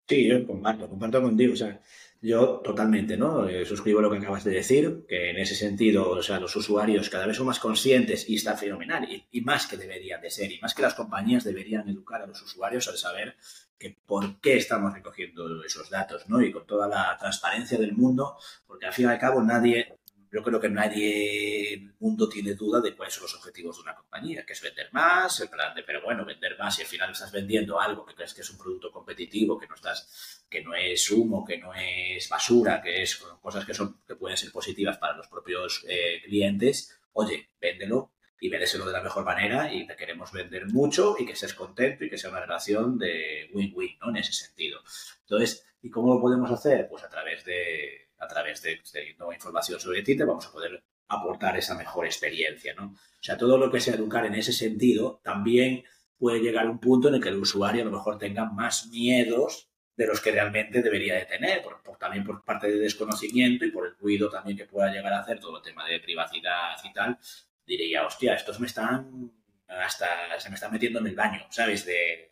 [0.07, 1.53] Sí, yo comparto, comparto contigo.
[1.53, 1.79] O sea,
[2.21, 3.47] yo totalmente, ¿no?
[3.47, 7.09] Eh, suscribo lo que acabas de decir, que en ese sentido, o sea, los usuarios
[7.09, 10.59] cada vez son más conscientes y está fenomenal, y, más que deberían de ser, y
[10.59, 13.37] más que las compañías deberían educar a los usuarios al saber
[13.79, 16.41] que por qué estamos recogiendo esos datos, ¿no?
[16.41, 18.37] Y con toda la transparencia del mundo,
[18.67, 19.97] porque al fin y al cabo nadie
[20.31, 23.83] yo creo que nadie en el mundo tiene duda de cuáles son los objetivos de
[23.83, 26.87] una compañía, que es vender más, el plan de, pero bueno, vender más y al
[26.87, 30.61] final estás vendiendo algo que crees que es un producto competitivo, que no estás, que
[30.63, 34.51] no es humo, que no es basura, que es cosas que son, que pueden ser
[34.51, 39.85] positivas para los propios eh, clientes, oye, véndelo y véndeselo de la mejor manera y
[39.85, 43.97] te queremos vender mucho y que estés contento y que sea una relación de win-win,
[43.99, 44.09] ¿no?
[44.09, 44.79] En ese sentido.
[45.21, 46.87] Entonces, ¿y cómo lo podemos hacer?
[46.89, 48.79] Pues a través de a través de,
[49.17, 52.93] nueva información sobre ti, te vamos a poder aportar esa mejor experiencia, ¿no?
[52.93, 55.83] O sea, todo lo que sea educar en ese sentido también
[56.17, 58.87] puede llegar a un punto en el que el usuario a lo mejor tenga más
[58.87, 63.71] miedos de los que realmente debería de tener, por, también por parte de desconocimiento y
[63.71, 66.93] por el ruido también que pueda llegar a hacer todo el tema de privacidad y
[66.93, 67.17] tal,
[67.65, 69.31] diría, hostia, estos me están
[69.67, 71.85] hasta se me están metiendo en el baño, ¿sabes?
[71.85, 72.31] De,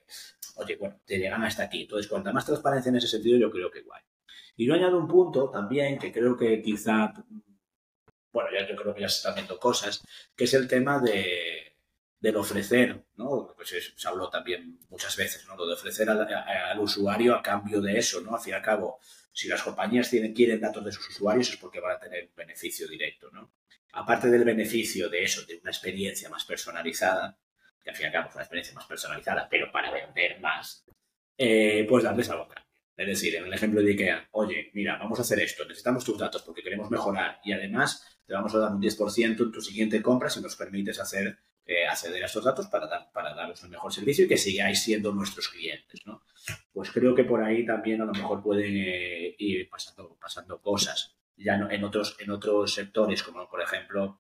[0.56, 1.84] oye, bueno, te llegan hasta aquí.
[1.84, 4.02] Entonces, cuanta más transparencia en ese sentido, yo creo que guay.
[4.60, 7.14] Y yo añado un punto también que creo que quizá,
[8.34, 10.04] bueno, ya yo creo que ya se están viendo cosas,
[10.36, 11.78] que es el tema de,
[12.20, 13.54] del ofrecer, ¿no?
[13.56, 15.56] Pues se habló también muchas veces, ¿no?
[15.56, 18.36] Lo de ofrecer al, usuario a cambio de eso, ¿no?
[18.36, 19.00] Al fin y al cabo,
[19.32, 22.36] si las compañías tienen, quieren datos de sus usuarios es porque van a tener un
[22.36, 23.54] beneficio directo, ¿no?
[23.94, 27.40] Aparte del beneficio de eso, de una experiencia más personalizada,
[27.82, 30.84] que al fin y al cabo es una experiencia más personalizada, pero para vender más,
[31.38, 32.66] eh, pues darles algo acá.
[33.00, 36.18] Es decir, en el ejemplo de IKEA, oye, mira, vamos a hacer esto, necesitamos tus
[36.18, 40.02] datos porque queremos mejorar y además te vamos a dar un 10% en tu siguiente
[40.02, 43.70] compra si nos permites hacer, eh, acceder a estos datos para, dar, para daros un
[43.70, 46.26] mejor servicio y que sigáis siendo nuestros clientes, ¿no?
[46.74, 51.16] Pues creo que por ahí también a lo mejor pueden eh, ir pasando, pasando cosas.
[51.38, 54.20] Ya no, en, otros, en otros sectores, como por ejemplo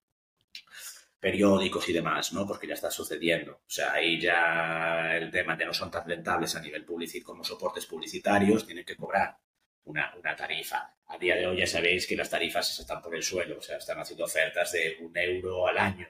[1.20, 2.48] periódicos y demás, ¿no?
[2.48, 3.54] Porque ya está sucediendo.
[3.54, 7.44] O sea, ahí ya el tema de no son tan rentables a nivel publicitario como
[7.44, 9.38] soportes publicitarios, tienen que cobrar
[9.86, 10.96] una, tarifa.
[11.08, 13.78] A día de hoy ya sabéis que las tarifas están por el suelo, o sea,
[13.78, 16.08] están haciendo ofertas de un euro al año,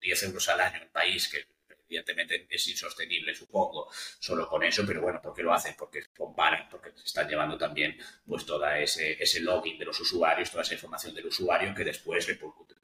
[0.00, 1.44] 10 euros al año en el país, que
[1.88, 5.74] evidentemente es insostenible, supongo, solo con eso, pero bueno, ¿por qué lo hacen?
[5.78, 7.96] Porque comparan, porque están llevando también
[8.26, 12.26] pues toda ese, ese login de los usuarios, toda esa información del usuario que después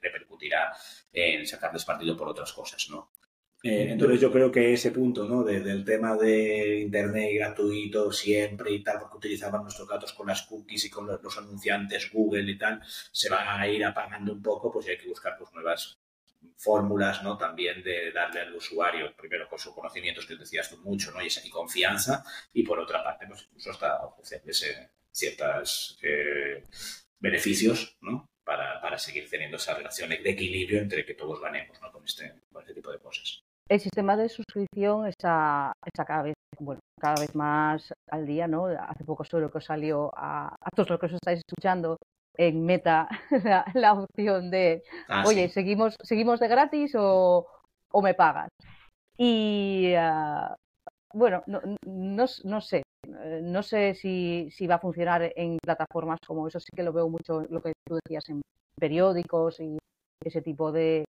[0.00, 0.72] repercutirá
[1.12, 3.10] en sacarles partido por otras cosas, ¿no?
[3.64, 5.42] Eh, entonces yo creo que ese punto, ¿no?
[5.42, 10.84] del tema de internet gratuito siempre y tal, porque utilizaban nuestros datos con las cookies
[10.84, 14.86] y con los, anunciantes Google y tal, se va a ir apagando un poco, pues
[14.88, 15.98] hay que buscar pues nuevas
[16.56, 17.36] fórmulas, ¿no?
[17.36, 21.22] También de darle al usuario, primero con sus conocimientos que decías tú mucho, ¿no?
[21.22, 26.64] Y, esa, confianza, y por otra parte, pues incluso hasta ofrecerles ciertos eh,
[27.18, 28.26] beneficios, ¿no?
[28.44, 31.90] Para, para, seguir teniendo esa relación de equilibrio entre que todos ganemos, ¿no?
[31.90, 33.42] Con este, con este tipo de cosas.
[33.68, 38.66] El sistema de suscripción está, está cada vez bueno, cada vez más al día, ¿no?
[38.66, 41.96] Hace poco solo que salió a, a todos los que os estáis escuchando
[42.36, 43.08] en Meta
[43.74, 47.46] la, opción de, ah, oye, ¿seguimos, ¿seguimos de gratis o,
[47.90, 48.48] o me pagas?
[49.16, 50.54] Y uh,
[51.12, 52.82] bueno, no, no, no, sé,
[53.42, 57.08] no sé si, si, va a funcionar en plataformas como eso, sí que lo veo
[57.08, 58.42] mucho, lo que tú decías, en
[58.76, 59.78] periódicos y
[60.24, 61.04] ese tipo de,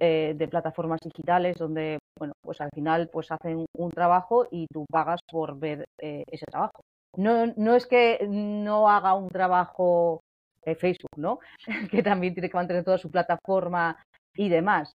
[0.00, 4.86] eh, de plataformas digitales donde, bueno, pues al final pues hacen un trabajo y tú
[4.90, 6.80] pagas por ver eh, ese trabajo.
[7.16, 10.23] No, no es que no haga un trabajo
[10.64, 11.38] eh, Facebook, ¿no?
[11.90, 13.96] que también tiene que mantener toda su plataforma
[14.34, 14.92] y demás.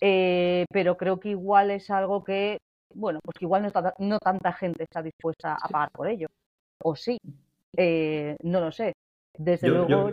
[0.00, 2.58] pero creo que igual es algo que,
[2.94, 6.28] bueno, pues que igual no, no tanta gente está dispuesta a pagar por ello.
[6.82, 7.18] O sí,
[8.42, 8.92] no lo sé.
[9.36, 10.12] Desde luego,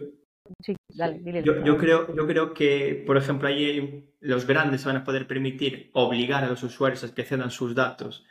[1.63, 6.44] yo, creo, yo creo que, por ejemplo, ahí los grandes van a poder permitir obligar
[6.44, 8.26] a los usuarios a que cedan sus datos,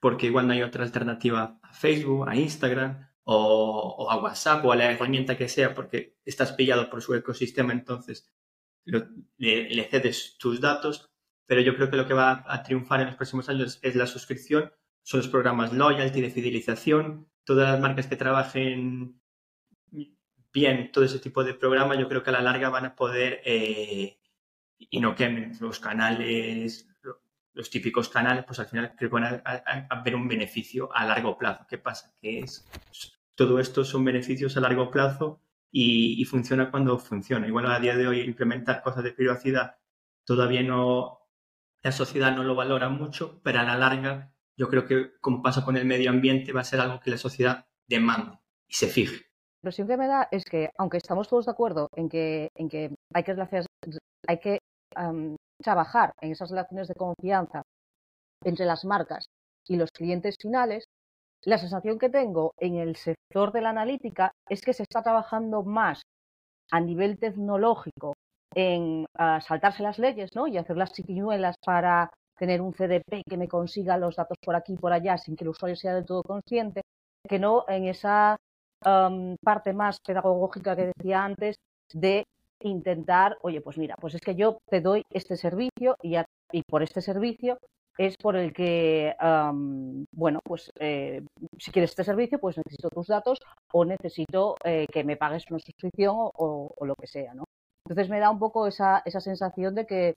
[0.00, 4.76] porque igual no hay otra alternativa a Facebook, a Instagram o, a WhatsApp o a
[4.76, 8.32] la herramienta que sea, porque estás pillado por su ecosistema, entonces
[8.86, 11.10] le, cedes tus datos.
[11.44, 14.06] Pero yo creo que lo que va a triunfar en los próximos años es la
[14.06, 19.20] suscripción, son los programas loyalty de fidelización, todas las marcas que trabajen
[20.52, 23.42] bien todo ese tipo de programas, yo creo que a la larga van a poder,
[23.44, 24.20] eh,
[24.78, 26.88] y no quemen los canales,
[27.52, 31.36] los típicos canales, pues al final creo que van a, ver un beneficio a largo
[31.36, 31.66] plazo.
[31.68, 32.14] ¿Qué pasa?
[32.20, 32.66] Que es,
[33.38, 37.46] todo esto son beneficios a largo plazo y, funciona cuando funciona.
[37.46, 39.76] Igual a día de hoy implementar cosas de privacidad
[40.24, 41.20] todavía no,
[41.82, 45.64] la sociedad no lo valora mucho, pero a la larga yo creo que como pasa
[45.64, 49.14] con el medio ambiente va a ser algo que la sociedad demande y se fije.
[49.62, 52.48] La impresión que me da es que, aunque estamos todos de acuerdo en que,
[53.14, 53.22] hay
[54.40, 54.58] que
[55.62, 57.62] trabajar en esas relaciones de confianza
[58.44, 59.26] entre las marcas
[59.64, 60.86] y los clientes finales,
[61.44, 65.62] la sensación que tengo en el sector de la analítica es que se está trabajando
[65.62, 66.02] más
[66.70, 68.14] a nivel tecnológico
[68.54, 70.46] en ah, saltarse las leyes ¿no?
[70.46, 74.74] y hacer las chiquiñuelas para tener un CDP que me consiga los datos por aquí
[74.74, 76.82] y por allá sin que el usuario sea del todo consciente,
[77.28, 78.36] que no en esa
[79.42, 81.56] parte más pedagógica que decía antes
[81.92, 82.24] de
[82.60, 87.00] intentar, oye, pues mira, pues es que yo te doy este servicio y por este
[87.00, 87.58] servicio
[87.98, 89.14] es por el que,
[90.12, 91.22] bueno, pues eh,
[91.58, 93.38] si quieres este servicio, pues necesito tus datos
[93.72, 97.44] o necesito eh, que me pagues una suscripción o, lo que sea, ¿no?
[97.84, 100.14] Entonces me da un poco esa, esa sensación de que,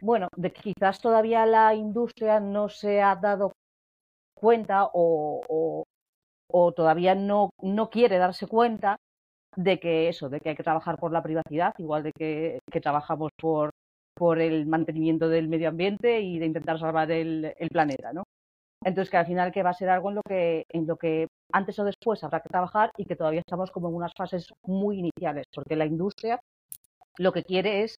[0.00, 3.52] bueno, de que quizás todavía la industria no se ha dado
[4.34, 5.84] cuenta o,
[6.50, 8.98] o todavía no, no quiere darse cuenta
[9.56, 12.80] de que eso, de que hay que trabajar por la privacidad, igual de que, que
[12.80, 13.70] trabajamos por,
[14.18, 18.24] por el mantenimiento del medio ambiente y de intentar salvar el, el, planeta, ¿no?
[18.84, 21.28] Entonces que al final que va a ser algo en lo que, en lo que
[21.52, 24.98] antes o después habrá que trabajar y que todavía estamos como en unas fases muy
[24.98, 26.40] iniciales, porque la industria
[27.16, 27.96] lo que quiere es,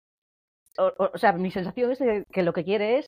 [0.77, 1.99] o, o sea, mi sensación es
[2.31, 3.05] que lo que quiere es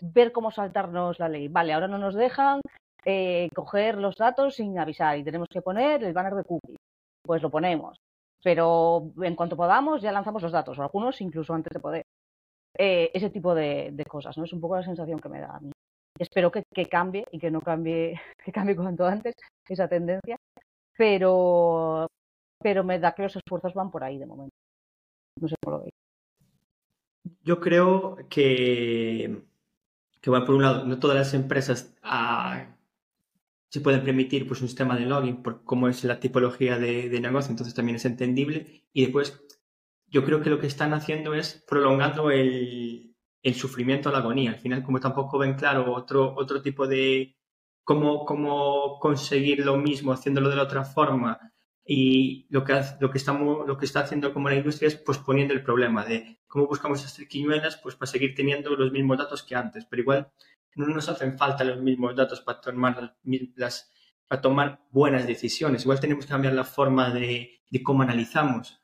[0.00, 1.48] ver cómo saltarnos la ley.
[1.48, 2.60] Vale, ahora no nos dejan,
[3.04, 6.78] eh, coger los datos sin avisar y tenemos que poner el banner de cookies.
[7.22, 7.98] Pues lo ponemos.
[8.42, 12.04] Pero en cuanto podamos ya lanzamos los datos, o algunos incluso antes de poder.
[12.78, 14.44] Eh, ese tipo de, cosas, ¿no?
[14.44, 15.70] Es un poco la sensación que me da a mí.
[16.18, 19.34] Espero que, cambie y que no cambie, que cambie cuanto antes
[19.68, 20.36] esa tendencia,
[20.96, 22.06] pero,
[22.60, 24.54] pero me da que los esfuerzos van por ahí de momento.
[25.40, 25.92] No sé cómo lo veis.
[27.44, 29.42] Yo creo que,
[30.20, 32.66] que bueno, por un lado, no todas las empresas ah,
[33.72, 37.50] se pueden permitir pues, un sistema de login por cómo es la tipología de, negocio,
[37.50, 38.84] entonces también es entendible.
[38.92, 39.42] Y después,
[40.12, 43.14] yo creo que lo que están haciendo es prolongando el,
[43.54, 44.52] sufrimiento la agonía.
[44.52, 47.36] Al final, como tampoco ven claro otro, otro tipo de
[47.82, 51.52] cómo, cómo conseguir lo mismo haciéndolo de la otra forma,
[51.84, 55.52] y lo que, lo que, estamos, lo que está haciendo como la industria es posponiendo
[55.52, 59.56] el problema de cómo buscamos estas triquiñuelas pues para seguir teniendo los mismos datos que
[59.56, 59.84] antes.
[59.86, 60.32] Pero igual
[60.76, 63.16] no nos hacen falta los mismos datos para tomar
[63.56, 63.90] las,
[64.28, 65.82] para tomar buenas decisiones.
[65.82, 68.81] Igual tenemos que cambiar la forma de, cómo analizamos.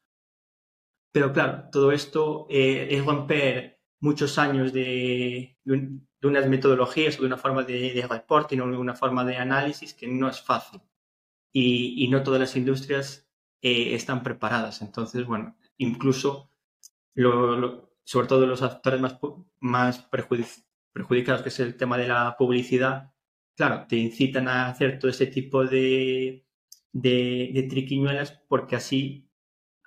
[1.13, 7.27] Pero claro, todo esto eh, es romper muchos años de, de, unas metodologías o de
[7.27, 10.81] una forma de, de, reporting o de una forma de análisis que no es fácil.
[11.53, 13.29] Y, no todas las industrias
[13.63, 14.83] eh, están preparadas.
[14.83, 16.53] Entonces, bueno, incluso,
[18.05, 19.19] sobre todo los actores más,
[19.61, 19.99] más
[20.93, 23.13] perjudicados, que es el tema de la publicidad,
[23.57, 26.47] claro, te incitan a hacer todo ese tipo de,
[26.93, 29.28] de, triquiñuelas porque así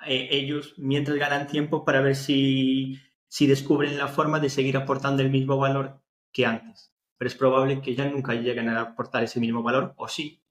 [0.06, 5.22] eh, ellos, mientras ganan tiempo para ver si, si descubren la forma de seguir aportando
[5.22, 6.94] el mismo valor que antes.
[7.18, 10.42] Pero es probable que ya nunca lleguen a aportar ese mismo valor, o sí.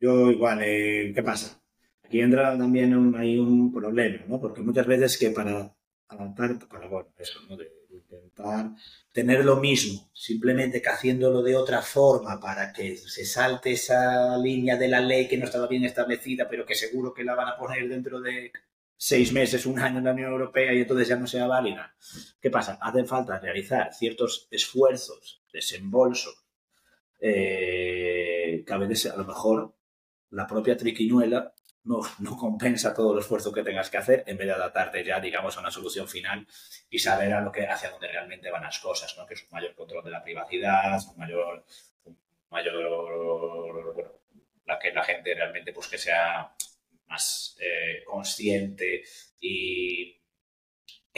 [0.00, 1.60] Yo igual, eh, ¿qué pasa?
[2.04, 4.40] Aquí entra también un, hay un problema, ¿no?
[4.40, 5.76] Porque muchas veces que para
[6.08, 7.56] avanzar, para, bueno, eso, ¿no?
[7.98, 8.70] Intentar
[9.12, 14.76] tener lo mismo, simplemente que haciéndolo de otra forma para que se salte esa línea
[14.76, 17.56] de la ley que no estaba bien establecida, pero que seguro que la van a
[17.56, 18.52] poner dentro de
[18.96, 21.94] seis meses, un año en la Unión Europea y entonces ya no sea válida.
[22.40, 22.78] ¿Qué pasa?
[22.80, 26.44] Hacen falta realizar ciertos esfuerzos, desembolsos,
[27.20, 29.74] eh, que a a lo mejor
[30.30, 31.54] la propia triquiñuela
[31.88, 35.56] no, compensa todo el esfuerzo que tengas que hacer en vez de adaptarte ya, digamos,
[35.56, 36.46] a una solución final
[36.90, 39.26] y saber a lo que, hacia dónde realmente van las cosas, ¿no?
[39.26, 41.64] Que es un mayor control de la privacidad, un mayor,
[42.50, 44.04] mayor,
[44.66, 46.54] la que la gente realmente pues que sea
[47.06, 49.02] más eh, consciente
[49.40, 50.17] y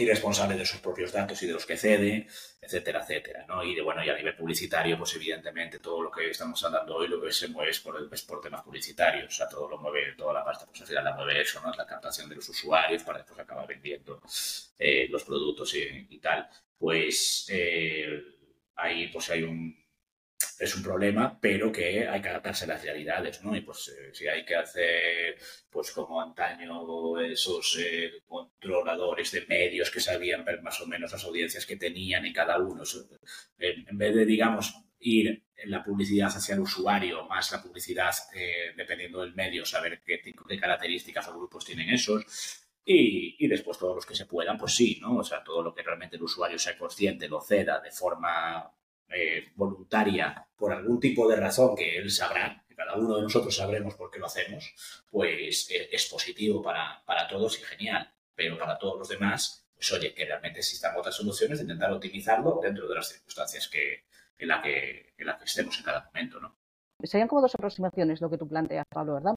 [0.00, 2.26] y responsable de sus propios datos y de los que cede,
[2.60, 3.62] etcétera, etcétera, ¿no?
[3.62, 7.08] Y de, bueno, y a nivel publicitario, pues evidentemente todo lo que estamos hablando hoy
[7.08, 10.44] lo que se mueve es por, temas publicitarios, o sea, todo lo mueve, toda la
[10.44, 11.70] pasta, pues al final la mueve eso, ¿no?
[11.72, 14.22] La captación de los usuarios para después acabar vendiendo
[14.78, 16.48] eh, los productos y, tal.
[16.78, 18.22] Pues eh,
[18.76, 19.76] ahí pues hay un,
[20.60, 23.56] es un problema, pero que hay que adaptarse a las realidades, ¿no?
[23.56, 25.38] Y pues eh, si hay que hacer,
[25.70, 31.24] pues como antaño, esos eh, controladores de medios que sabían ver más o menos las
[31.24, 32.82] audiencias que tenían y cada uno,
[33.58, 39.22] en, vez de, digamos, ir la publicidad hacia el usuario, más la publicidad eh, dependiendo
[39.22, 44.06] del medio, saber qué, qué características o grupos tienen esos, y, y, después todos los
[44.06, 45.16] que se puedan, pues sí, ¿no?
[45.16, 48.74] O sea, todo lo que realmente el usuario sea consciente, lo ceda de forma
[49.12, 53.56] eh, voluntaria por algún tipo de razón que él sabrá, que cada uno de nosotros
[53.56, 54.72] sabremos por qué lo hacemos,
[55.10, 58.12] pues eh, es positivo para, para todos y genial.
[58.34, 62.60] Pero para todos los demás, pues oye, que realmente existan otras soluciones de intentar optimizarlo
[62.62, 64.04] dentro de las circunstancias que,
[64.38, 66.56] en, la que, las que estemos en cada momento, ¿no?
[67.02, 69.34] Serían como dos aproximaciones lo que tú planteas, Pablo, ¿verdad?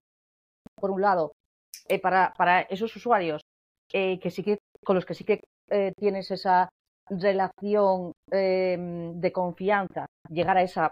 [0.76, 1.34] Por un lado,
[1.88, 3.42] eh, para, para, esos usuarios
[3.90, 5.42] que sí que, con los que sí que
[5.98, 6.70] tienes esa
[7.10, 10.92] relación em, de confianza, llegar a esa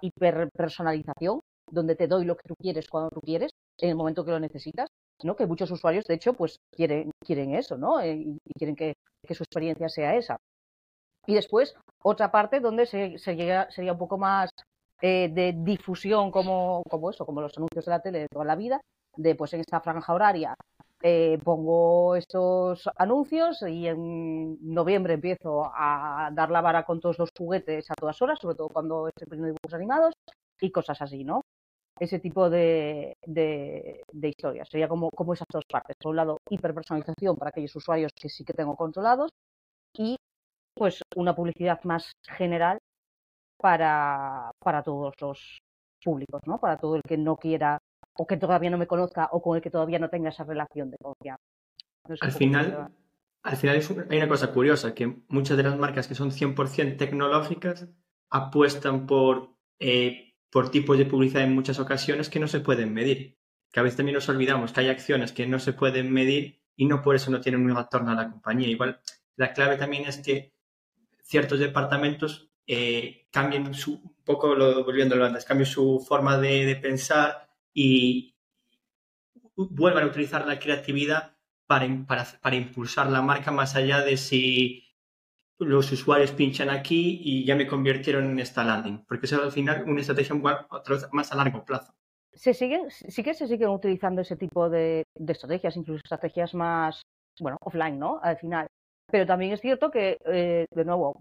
[0.00, 1.40] hiperpersonalización,
[1.70, 4.40] donde te doy lo que tú quieres cuando tú quieres, en el momento que lo
[4.40, 4.88] necesitas,
[5.22, 5.36] ¿no?
[5.36, 8.04] Que muchos usuarios, de hecho, pues quieren, quieren eso, ¿no?
[8.04, 8.94] y quieren que,
[9.26, 10.36] que su experiencia sea esa.
[11.26, 14.50] Y después, otra parte donde se, se llega, sería un poco más
[15.02, 18.56] eh, de difusión como, como eso, como los anuncios de la tele de toda la
[18.56, 18.80] vida,
[19.16, 20.54] de pues en esta franja horaria
[21.02, 27.30] eh, pongo estos anuncios y en noviembre empiezo a dar la vara con todos los
[27.36, 30.14] juguetes a todas horas, sobre todo cuando estoy poniendo dibujos animados
[30.60, 31.42] y cosas así, ¿no?
[31.98, 34.68] Ese tipo de, de, de historias.
[34.70, 35.96] Sería como, como esas dos partes.
[36.00, 39.30] Por un lado, hiperpersonalización para aquellos usuarios que sí que tengo controlados
[39.94, 40.16] y
[40.74, 42.78] pues una publicidad más general
[43.58, 45.60] para, para todos los
[46.02, 46.58] públicos, ¿no?
[46.58, 47.78] Para todo el que no quiera
[48.20, 50.90] o que todavía no me conozca o con el que todavía no tenga esa relación
[50.90, 51.42] de confianza.
[52.06, 52.92] No al final,
[53.42, 56.98] al final es hay una cosa curiosa, que muchas de las marcas que son 100%
[56.98, 57.88] tecnológicas
[58.28, 63.38] apuestan por, eh, por tipos de publicidad en muchas ocasiones que no se pueden medir.
[63.72, 66.84] Que a veces también nos olvidamos que hay acciones que no se pueden medir y
[66.84, 68.68] no por eso no tienen un retorno a la compañía.
[68.68, 69.00] Igual,
[69.36, 70.52] la clave también es que
[71.22, 76.76] ciertos departamentos eh, cambien su, un poco, lo, volviéndolo antes, cambien su forma de, de,
[76.76, 78.34] pensar y
[79.56, 84.84] vuelvan a utilizar la creatividad para, para, para, impulsar la marca más allá de si
[85.58, 89.84] los usuarios pinchan aquí y ya me convirtieron en esta landing, porque eso al final
[89.86, 91.92] una estrategia más a largo plazo.
[92.32, 97.02] Se siguen, sí que se siguen utilizando ese tipo de, de estrategias, incluso estrategias más,
[97.40, 98.18] bueno, offline, ¿no?
[98.22, 98.66] Al final.
[99.10, 101.14] Pero también es cierto que, eh, de nuevo,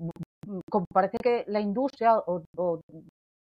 [0.93, 2.43] parece que la industria, o,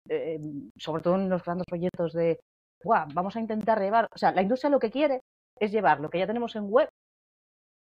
[0.10, 0.40] eh,
[0.78, 2.40] sobre todo en los grandes proyectos de,
[2.84, 5.22] vamos a intentar llevar, o sea, la industria lo que quiere
[5.60, 6.90] es llevar lo que ya tenemos en web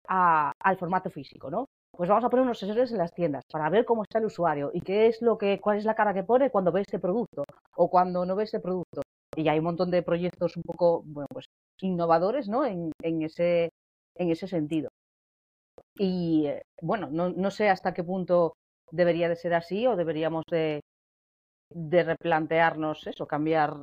[0.08, 1.68] al formato físico, ¿no?
[1.96, 4.72] Pues vamos a poner unos sensores en las tiendas para ver cómo está el usuario
[4.74, 7.44] y qué es lo que, cuál es la cara que pone cuando ve este producto
[7.76, 9.02] o cuando no ve este producto.
[9.36, 11.46] Y hay un montón de proyectos un poco, bueno, pues
[11.82, 12.66] innovadores, ¿no?
[12.66, 13.70] En, en ese,
[14.16, 14.90] en ese sentido.
[15.96, 18.56] Y eh, bueno, no, no, sé hasta qué punto
[18.92, 20.82] debería de ser así o deberíamos de,
[21.70, 23.76] de replantearnos eso, cambiar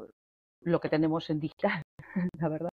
[0.62, 1.82] lo que tenemos en digital,
[2.38, 2.70] la verdad.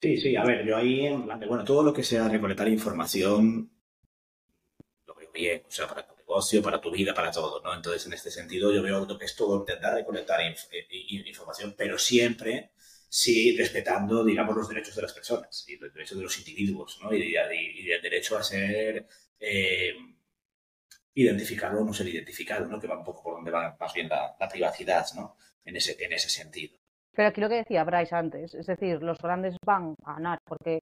[0.00, 1.08] Sí, sí, a ver, yo ahí,
[1.48, 3.70] bueno, todo lo que sea recolectar información,
[5.06, 7.74] lo veo bien, o sea, para tu negocio, para tu vida, para todo, ¿no?
[7.74, 10.86] Entonces, en este sentido, yo veo que es todo intentar recolectar eh,
[11.26, 12.72] información, pero siempre
[13.08, 17.14] sí respetando, digamos, los derechos de las personas y los derechos de los individuos, ¿no?
[17.14, 19.06] Y, y, el derecho a ser
[19.40, 19.94] eh,
[21.14, 22.78] identificado o no ser identificado, ¿no?
[22.78, 25.36] Que va un poco por donde va más bien la privacidad, ¿no?
[25.66, 26.76] En ese, en ese sentido.
[27.14, 30.76] Pero aquí lo que decía Bryce antes, es decir, los grandes van a ganar, porque,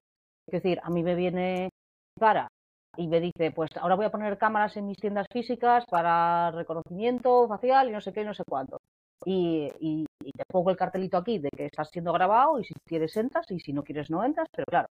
[0.46, 1.70] es decir, a mí me viene
[2.18, 2.48] para
[2.96, 7.48] y me dice, pues ahora voy a poner cámaras en mis tiendas físicas para reconocimiento
[7.48, 8.78] facial y no sé qué, no sé cuánto
[9.24, 12.74] y, y, y, te pongo el cartelito aquí de que estás siendo grabado y si
[12.86, 14.88] quieres entras y si no quieres no entras, pero claro,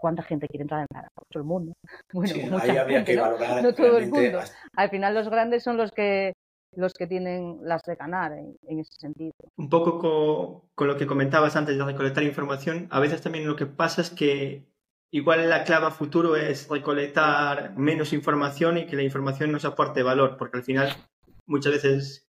[0.00, 1.08] ¿cuánta gente quiere entrar en Zara?
[1.30, 1.72] Todo el mundo.
[2.12, 3.62] Bueno, sí, mucha ahí habría gente, que valorar ¿no?
[3.62, 4.38] no todo el mundo.
[4.38, 4.56] Hasta...
[4.76, 6.34] Al final los grandes son los que
[6.74, 9.32] los que tienen las de ganar en, en ese sentido.
[9.56, 13.56] Un poco con, con, lo que comentabas antes de recolectar información, a veces también lo
[13.56, 14.66] que pasa es que
[15.10, 20.02] igual la clave a futuro es recolectar menos información y que la información nos aporte
[20.02, 20.90] valor, porque al final
[21.46, 22.28] muchas veces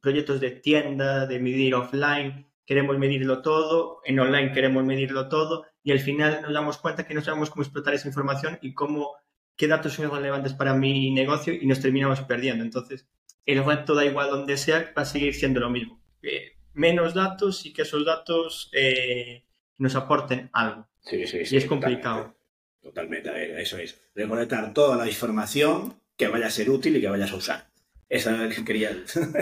[0.00, 5.92] proyectos de tienda, de medir offline, queremos medirlo todo, en online queremos medirlo todo y
[5.92, 9.16] al final nos damos cuenta que no sabemos cómo explotar esa información y cómo
[9.56, 12.64] qué datos son relevantes para mi negocio y nos terminamos perdiendo.
[12.64, 13.06] Entonces,
[13.46, 16.00] el reto da igual donde sea, va a seguir siendo lo mismo.
[16.22, 19.44] Eh, menos datos y que esos datos eh,
[19.78, 20.86] nos aporten algo.
[21.00, 21.54] Sí, sí, sí.
[21.54, 22.34] Y es complicado.
[22.82, 24.00] Totalmente, totalmente eso es.
[24.14, 27.66] Recolectar toda la información que vaya a ser útil y que vayas a usar.
[28.08, 28.90] Esa es que quería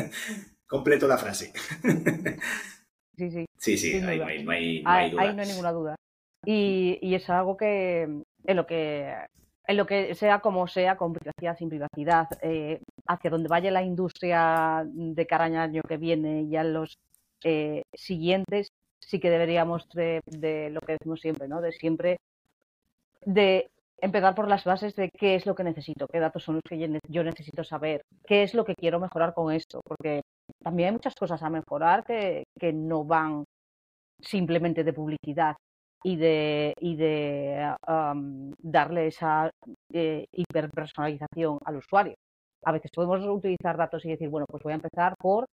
[0.66, 1.52] completo la frase.
[3.14, 3.44] Sí, sí.
[3.58, 5.22] Sí, sí, no hay, no hay- no Ahí, hay duda.
[5.22, 5.96] ahí no hay ninguna duda.
[6.46, 9.14] Y, y es algo que en lo que
[9.66, 13.82] en lo que sea como sea, con privacidad, sin privacidad, eh, hacia donde vaya la
[13.82, 16.98] industria de cara al año que viene y a los
[17.44, 18.68] eh, siguientes,
[19.00, 20.20] sí que deberíamos de,
[20.70, 21.60] lo que decimos siempre, ¿no?
[21.60, 22.18] De siempre
[23.24, 26.64] de empezar por las bases de qué es lo que necesito, qué datos son los
[26.68, 30.22] que yo necesito saber, qué es lo que quiero mejorar con esto, porque
[30.62, 33.44] también hay muchas cosas a mejorar que, que no van
[34.20, 35.56] simplemente de publicidad
[36.04, 37.74] y de, y de
[38.58, 39.50] darle esa
[39.92, 42.14] eh, hiperpersonalización al usuario.
[42.64, 45.46] A veces podemos utilizar datos y decir, bueno, pues voy a empezar por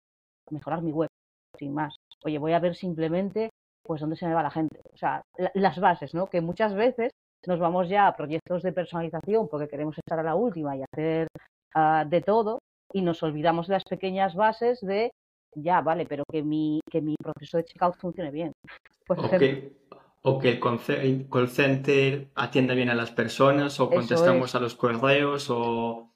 [0.51, 1.09] mejorar mi web,
[1.57, 1.95] sin más.
[2.23, 3.49] Oye, voy a ver simplemente
[3.83, 4.81] pues dónde se me va la gente.
[4.93, 5.23] O sea,
[5.55, 6.27] las bases, ¿no?
[6.27, 7.11] Que muchas veces
[7.47, 11.27] nos vamos ya a proyectos de personalización porque queremos estar a la última y hacer
[11.73, 12.59] ah, de todo
[12.93, 15.11] y nos olvidamos de las pequeñas bases de
[15.55, 18.51] ya, vale, pero que mi, que mi proceso de checkout funcione bien.
[20.21, 20.59] o, que,
[20.89, 26.13] el call center atienda bien a las personas o contestamos a los correos o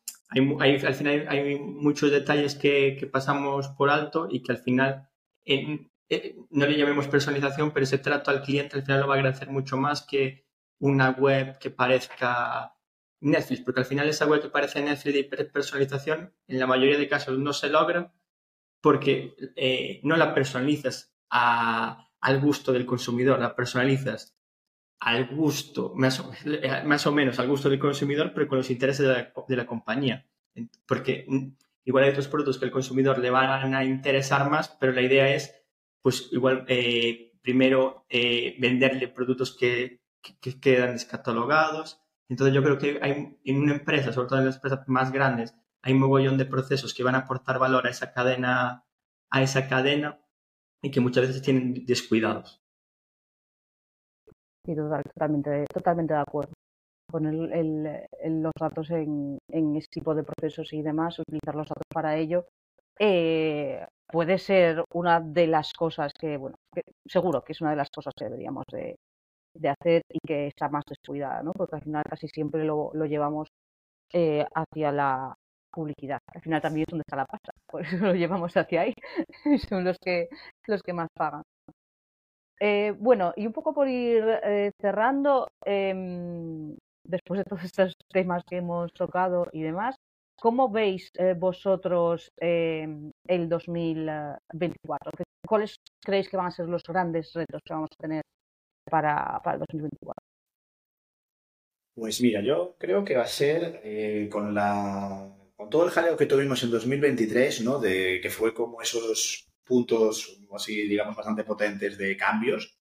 [0.60, 5.10] hay, al final hay, muchos detalles que, pasamos por alto y que al final
[5.46, 5.88] eh,
[6.50, 9.50] no le llamemos personalización, pero ese trato al cliente al final lo va a agradecer
[9.50, 10.46] mucho más que
[10.80, 12.76] una web que parezca
[13.22, 17.08] Netflix, porque al final esa web que parece Netflix de personalización en la mayoría de
[17.08, 18.14] casos no se logra
[18.82, 21.16] porque eh, no la personalizas
[22.24, 24.38] al gusto del consumidor, la personalizas
[25.00, 26.20] al gusto, más
[27.06, 29.06] o, menos al gusto del consumidor, pero con los intereses
[29.48, 30.26] de la, compañía.
[30.88, 31.48] Porque mm,
[31.84, 35.36] igual hay otros productos que el consumidor le van a interesar más, pero la idea
[35.36, 35.54] es,
[36.02, 42.00] pues igual, eh, primero eh, venderle productos que, que, quedan descatalogados.
[42.30, 45.54] Entonces yo creo que hay en una empresa, sobre todo en las empresas más grandes,
[45.82, 48.86] hay un mogollón de procesos que van a aportar valor a esa cadena,
[49.30, 50.23] a esa cadena
[50.84, 52.62] y que muchas veces tienen descuidados.
[54.66, 56.54] Sí, totalmente, totalmente de acuerdo.
[57.10, 62.46] Poner los datos en, ese tipo de procesos y demás, utilizar los datos para ello,
[63.00, 66.56] eh, puede ser una de las cosas que, bueno,
[67.06, 68.98] seguro que es una de las cosas que deberíamos de,
[69.70, 71.54] hacer y que está más descuidada, ¿no?
[71.54, 73.48] Porque al final casi siempre lo, llevamos
[74.12, 75.36] eh, hacia la,
[75.74, 76.20] publicidad.
[76.34, 78.94] Al final también es donde está la pasta, por eso lo llevamos hacia ahí.
[79.70, 80.30] Son los que,
[80.68, 81.44] los que más pagan.
[82.60, 88.44] Eh, bueno, y un poco por ir eh, cerrando, em, después de todos estos temas
[88.46, 89.96] que hemos tocado y demás,
[90.40, 95.12] ¿cómo veis eh, vosotros em, el 2024?
[95.46, 98.22] ¿Cuáles creéis que van a ser los grandes retos que vamos a tener
[98.90, 100.24] para, para el 2024?
[101.96, 105.30] Pues mira, yo creo que va a ser con la
[105.64, 107.80] con todo el jaleo que tuvimos en 2023, ¿no?
[107.80, 112.78] De que fue como esos puntos, así, digamos, bastante potentes de cambios,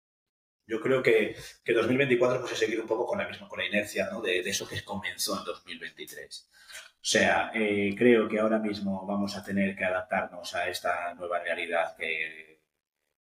[0.66, 3.66] yo creo que, que 2024 pues, he seguido un poco con la misma, con la
[3.66, 4.20] inercia, ¿no?
[4.20, 6.50] De, eso que comenzó en 2023.
[6.74, 11.38] O sea, eh, creo que ahora mismo vamos a tener que adaptarnos a esta nueva
[11.38, 12.62] realidad que,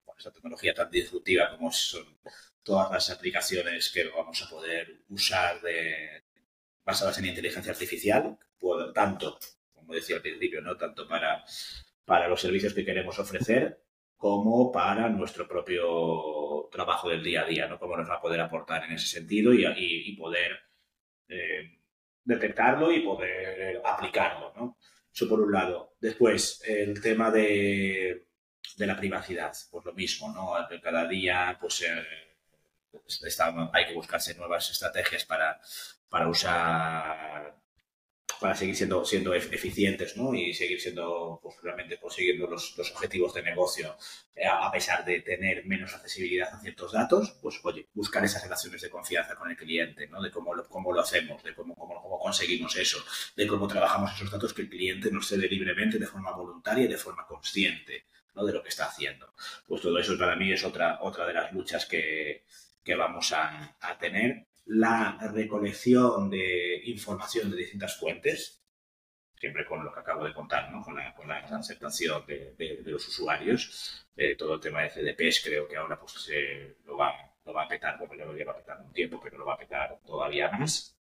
[0.03, 2.05] con esta tecnología tan disruptiva como son
[2.61, 5.61] todas las aplicaciones que vamos a poder usar
[6.83, 8.37] basadas en inteligencia artificial,
[8.93, 9.37] tanto,
[9.73, 10.75] como decía al principio, ¿no?
[10.77, 11.43] tanto para,
[12.05, 13.81] para los servicios que queremos ofrecer
[14.17, 17.77] como para nuestro propio trabajo del día a día, ¿no?
[17.77, 20.59] Cómo nos va a poder aportar en ese sentido y, poder
[21.27, 21.79] eh,
[22.23, 24.77] detectarlo y poder aplicarlo, ¿no?
[25.13, 25.95] Eso por un lado.
[25.99, 28.27] Después, el tema de,
[28.77, 30.53] de la privacidad, pues lo mismo, ¿no?
[30.81, 32.03] Cada día, pues, eh,
[33.73, 35.59] hay que buscarse nuevas estrategias para,
[36.09, 37.55] para usar
[38.39, 40.33] para seguir siendo, siendo eficientes ¿no?
[40.33, 43.95] y seguir siendo, pues realmente consiguiendo los, los objetivos de negocio
[44.35, 48.81] eh, a pesar de tener menos accesibilidad a ciertos datos, pues oye, buscar esas relaciones
[48.81, 50.21] de confianza con el cliente, ¿no?
[50.21, 53.03] de cómo lo, cómo lo hacemos, de cómo, cómo, cómo, conseguimos eso,
[53.35, 56.87] de cómo trabajamos esos datos que el cliente nos cede libremente, de forma voluntaria y
[56.89, 58.45] de forma consciente ¿no?
[58.45, 59.33] de lo que está haciendo.
[59.67, 62.43] Pues todo eso para mí es otra, otra de las luchas que,
[62.83, 68.63] que vamos a, a tener la recolección de información de distintas fuentes,
[69.39, 70.81] siempre con lo que acabo de contar, ¿no?
[70.81, 74.07] con, la, con la aceptación de, de, los usuarios.
[74.15, 76.29] Eh, todo el tema de CDPs creo que ahora pues,
[76.85, 77.13] lo, va,
[77.43, 79.53] lo va a petar, como ya lo lleva a petar un tiempo, pero lo va
[79.53, 80.97] a petar todavía más.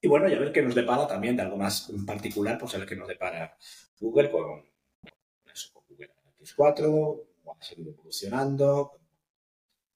[0.00, 2.88] Y bueno, ya ver qué nos depara también de algo más particular, pues a ver
[2.88, 3.56] qué nos depara
[4.00, 4.64] Google con,
[5.52, 6.10] eso, con Google
[6.40, 9.01] X4, va a seguir evolucionando,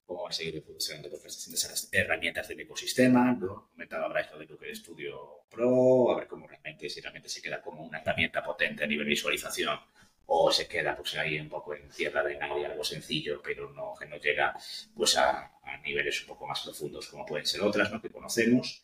[0.07, 3.69] cómo va a seguir evolucionando están esas herramientas del ecosistema, ¿no?
[3.71, 7.83] Comentaba esto de Google Studio Pro, a ver cómo realmente, si realmente se queda como
[7.83, 9.77] una herramienta potente a nivel visualización
[10.25, 13.93] o se queda pues ahí un poco en tierra de nadie, algo sencillo, pero no,
[13.99, 14.55] que no llega
[14.95, 15.51] pues a,
[15.83, 18.01] niveles un poco más profundos como pueden ser otras, ¿no?
[18.01, 18.83] Que conocemos.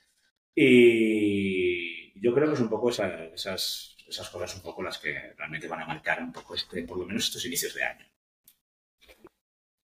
[0.54, 5.68] Y yo creo que es un poco esas, esas cosas un poco las que realmente
[5.68, 8.13] van a marcar un poco este, por lo menos estos inicios de año.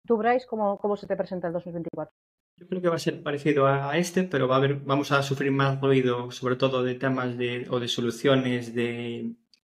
[0.06, 2.14] ¿Tú, Bryce, cómo, cómo se te presenta el 2024?
[2.58, 5.24] Yo creo que va a ser parecido a este, pero va a haber, vamos a
[5.24, 9.36] sufrir más ruido, sobre todo de temas de, o de soluciones de,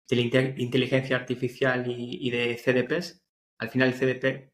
[0.10, 0.22] de la
[0.58, 3.24] inteligencia artificial y, de CDPs.
[3.58, 4.52] Al final el CDP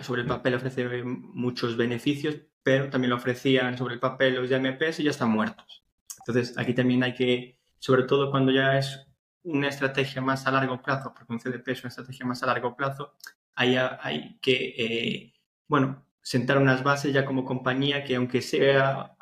[0.00, 5.00] sobre el papel ofrece muchos beneficios, pero también lo ofrecían sobre el papel los DMPs
[5.00, 5.84] y ya están muertos.
[6.18, 9.06] Entonces aquí también hay que, sobre todo cuando ya es
[9.44, 12.74] una estrategia más a largo plazo, porque un CDP es una estrategia más a largo
[12.74, 13.14] plazo,
[13.54, 15.34] hay, hay que, eh,
[15.68, 19.16] bueno, sentar unas bases ya como compañía que aunque sea,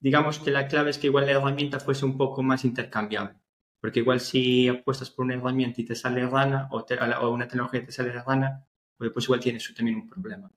[0.00, 3.36] digamos que la clave es que igual la herramienta fuese un poco más intercambiable.
[3.80, 7.80] Porque igual si apuestas por una herramienta y te sale rana o, o una tecnología
[7.80, 8.64] y te sale rana,
[8.96, 10.50] pues, igual tienes también un problema.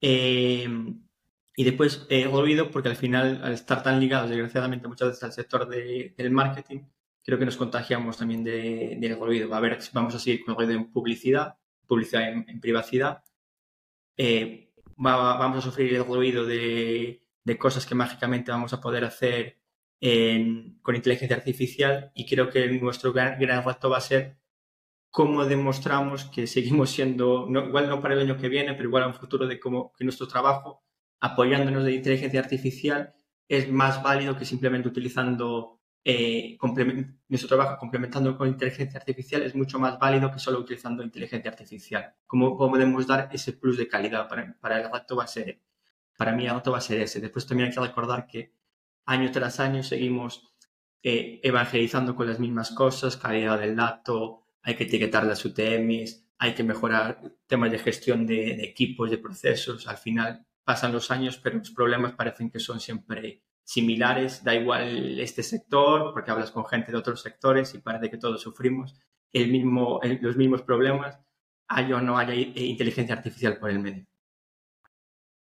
[0.00, 0.68] Eh,
[1.58, 5.32] y después he olvidado porque al final, al estar tan ligados, desgraciadamente, muchas veces al
[5.32, 6.80] sector del marketing,
[7.24, 9.54] creo que nos contagiamos también de, del ruido.
[9.54, 11.56] A ver, vamos a seguir con el ruido en publicidad,
[11.86, 13.24] publicidad en, privacidad.
[14.16, 17.22] Eh, vamos a sufrir el ruido de,
[17.58, 19.60] cosas que mágicamente vamos a poder hacer
[20.82, 24.38] con inteligencia artificial y creo que nuestro gran, gran reto va a ser
[25.10, 29.06] cómo demostramos que seguimos siendo, igual no para el año que viene, pero igual a
[29.06, 30.84] un futuro de cómo que nuestro trabajo,
[31.20, 33.14] apoyándonos de inteligencia artificial,
[33.48, 35.75] es más válido que simplemente utilizando
[36.08, 36.56] eh,
[37.26, 42.14] nuestro trabajo complementando con inteligencia artificial es mucho más válido que solo utilizando inteligencia artificial.
[42.28, 44.28] ¿Cómo, podemos dar ese plus de calidad?
[44.28, 45.62] Para, para el va a ser,
[46.16, 47.20] para mí el reto va a ser ese.
[47.20, 48.54] Después también hay que recordar que
[49.04, 50.54] año tras año seguimos
[51.02, 56.54] eh, evangelizando con las mismas cosas, calidad del dato, hay que etiquetar las UTMs, hay
[56.54, 59.88] que mejorar temas de gestión de, de equipos, de procesos.
[59.88, 65.18] Al final pasan los años, pero los problemas parecen que son siempre similares, da igual
[65.18, 68.94] este sector, porque hablas con gente de otros sectores y parece que todos sufrimos
[69.32, 71.18] el mismo, los mismos problemas,
[71.68, 74.04] hay o no haya inteligencia artificial por el medio.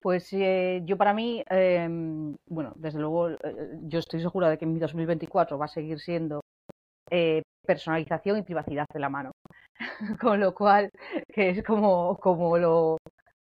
[0.03, 3.39] Pues eh, yo para mí, em, bueno, desde luego, eh,
[3.85, 6.43] yo estoy segura de que en mi 2024 va a seguir siendo
[7.11, 9.33] eh, personalización y privacidad de la mano.
[10.21, 10.91] Con lo cual,
[11.33, 12.99] que es como, como, lo,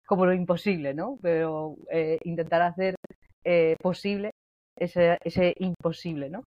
[0.07, 1.19] como lo imposible, ¿no?
[1.21, 1.77] Pero
[2.25, 2.95] intentar hacer
[3.83, 4.31] posible
[4.77, 6.43] ese, ese imposible, ¿no?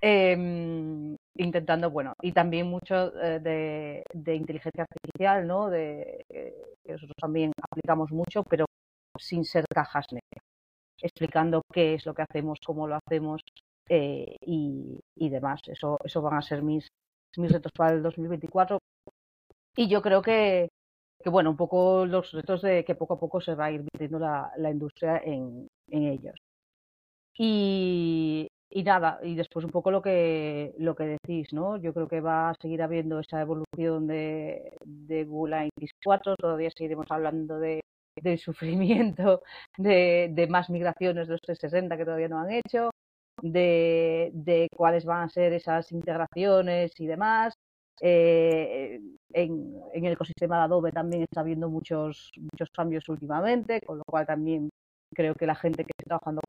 [0.00, 3.40] Em, intentando, bueno, y también mucho eh,
[4.12, 5.70] de, inteligencia artificial, ¿no?
[5.70, 8.66] De, que nosotros también aplicamos mucho, pero
[9.18, 10.44] sin ser cajas negras,
[11.00, 13.40] explicando qué es lo que hacemos, cómo lo hacemos
[13.88, 15.60] eh, y, y, demás.
[15.66, 16.86] Eso, eso van a ser mis,
[17.36, 18.78] mis retos para el 2024.
[19.76, 20.68] Y yo creo que,
[21.22, 23.84] que, bueno, un poco los retos de que poco a poco se va a ir
[23.92, 26.34] metiendo la, la industria en, en ellos.
[27.36, 28.48] Y,
[28.84, 31.76] nada, y después un poco lo que, lo que decís, ¿no?
[31.78, 37.06] Yo creo que va a seguir habiendo esa evolución de, de Google X4, todavía seguiremos
[37.10, 37.80] hablando de,
[38.20, 39.42] del sufrimiento
[39.78, 42.90] de, de más migraciones de los 360 que todavía no han hecho,
[43.42, 47.54] de, de cuáles van a ser esas integraciones y demás.
[48.00, 49.00] Eh,
[49.32, 54.04] en, en, el ecosistema de Adobe también está habiendo muchos, muchos cambios últimamente, con lo
[54.04, 54.68] cual también
[55.14, 56.40] creo que la gente que está trabajando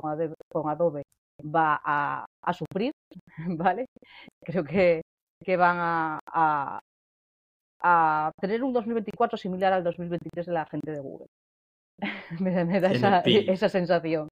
[0.52, 1.04] con Adobe,
[1.42, 2.92] va a, sufrir,
[3.48, 3.86] ¿vale?
[4.44, 5.02] Creo que,
[5.44, 6.80] que van a,
[7.82, 11.28] a, tener un 2024 similar al 2023 de la gente de Google.
[12.40, 14.28] me, da esa, esa, sensación.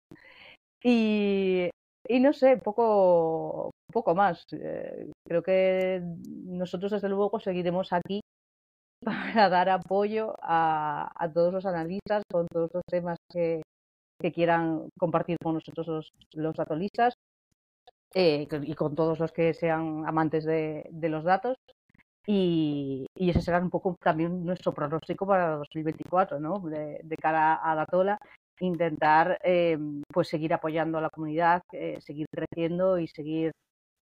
[0.83, 1.69] Y,
[2.07, 4.45] y no sé, poco, poco más.
[4.51, 8.21] Eh, creo que nosotros, desde luego, seguiremos aquí
[9.05, 13.61] para dar apoyo a, a todos los analistas con todos los temas que,
[14.23, 17.13] que quieran compartir con nosotros los, los datolistas
[18.13, 21.57] eh, y con todos los que sean amantes de, los datos.
[22.25, 26.59] Y, ese será un poco también nuestro pronóstico para 2024, ¿no?
[26.59, 28.17] De, cara a Datola,
[28.61, 33.51] intentar eh, pues seguir apoyando a la comunidad, eh, seguir creciendo y seguir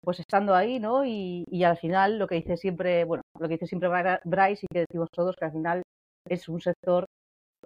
[0.00, 1.04] pues estando ahí, ¿no?
[1.04, 3.88] Y, y, al final lo que dice siempre, bueno, lo que dice siempre
[4.24, 5.82] Bryce y que decimos todos que al final
[6.28, 7.06] es un sector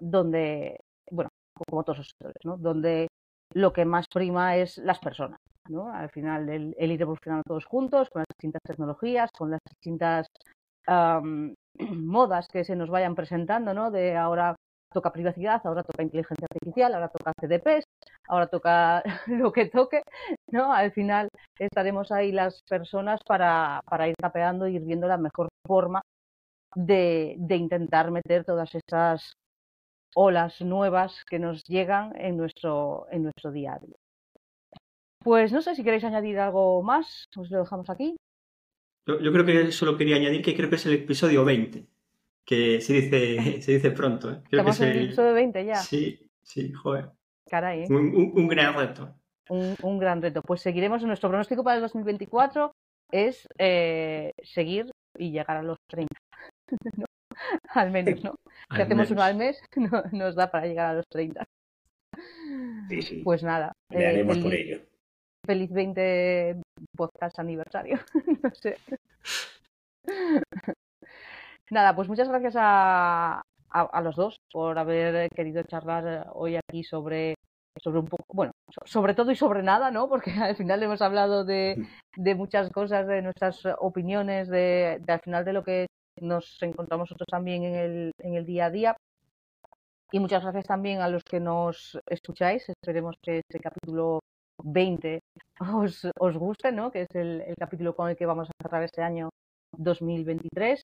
[0.01, 0.78] donde,
[1.67, 2.57] como todos los sectores, ¿no?
[2.57, 3.09] donde
[3.55, 5.39] lo que más prima es las personas.
[5.69, 5.93] ¿no?
[5.93, 10.27] Al final, el, ir evolucionando todos juntos, con las distintas tecnologías, con las distintas
[11.79, 13.91] modas que se nos vayan presentando, ¿no?
[13.91, 14.57] de ahora
[14.93, 17.85] toca privacidad, ahora toca inteligencia artificial, ahora toca CDPs,
[18.29, 20.03] ahora toca lo que toque,
[20.51, 20.73] ¿no?
[20.73, 21.29] Al final
[21.59, 26.03] estaremos ahí las personas para, para ir capeando y ir viendo la mejor forma
[26.75, 29.35] de, de intentar meter todas esas
[30.15, 33.79] olas nuevas que nos llegan en nuestro, en nuestro día.
[35.23, 38.17] Pues no sé si queréis añadir algo más, os lo dejamos aquí.
[39.07, 41.87] Yo, creo que solo quería añadir que creo que es el episodio 20,
[42.45, 44.31] que se dice, se dice pronto.
[44.31, 44.43] ¿eh?
[44.49, 45.05] Creo Estamos que es el...
[45.05, 45.77] episodio 20 ya.
[45.77, 47.11] Sí, sí, joder.
[47.49, 47.87] Caray, ¿eh?
[47.89, 49.15] Un, un- un gran reto.
[49.49, 50.43] un, un gran reto.
[50.43, 51.03] Pues seguiremos.
[51.03, 52.73] Nuestro pronóstico para el 2024
[53.11, 56.15] es eh, seguir y llegar a los 30.
[56.99, 57.05] ¿no?
[57.74, 58.34] Al menos, ¿no?
[58.74, 61.45] Si hacemos uno al mes, no- nos da para llegar a los 30.
[62.89, 63.22] Sí, sí.
[63.24, 63.72] Pues nada.
[63.91, 64.80] Le eh, haremos feliz, por ello.
[65.47, 66.57] feliz 20
[66.97, 67.99] podcast aniversario.
[68.43, 68.76] no sé.
[71.70, 76.57] Nada, pues muchas gracias a, a, a los dos por haber querido charlar eh, hoy
[76.57, 77.34] aquí sobre,
[77.82, 80.09] sobre un poco, bueno, so- sobre todo y sobre nada, ¿no?
[80.09, 81.86] Porque al final hemos hablado de,
[82.16, 85.86] de muchas cosas, de nuestras opiniones, de, de al final de lo que
[86.23, 88.97] nos encontramos nosotros también en el, en el día a día.
[90.11, 92.69] Y muchas gracias también a los que nos escucháis.
[92.69, 94.21] Esperemos que este capítulo
[94.62, 95.21] 20
[95.75, 96.91] os, os guste, ¿no?
[96.91, 99.31] Que es el, el capítulo con el que vamos a cerrar este año
[99.77, 100.83] 2023.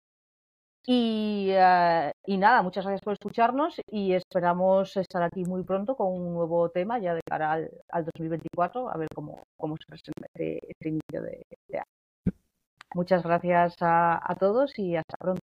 [0.86, 6.12] Y, eh, y nada, muchas gracias por escucharnos y esperamos estar aquí muy pronto con
[6.12, 10.26] un nuevo tema ya de cara al, al 2024, a ver cómo, cómo se presenta
[10.26, 11.93] este, este inicio de, de año.
[12.94, 15.40] Muchas gracias a, a todos y hasta pronto.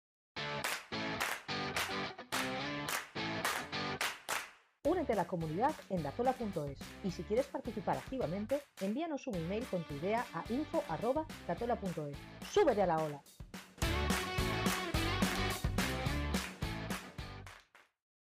[4.84, 9.82] Únete a la comunidad en datola.es y si quieres participar activamente, envíanos un email con
[9.84, 12.16] tu idea a info.datola.es.
[12.50, 13.22] ¡Súbete a la ola!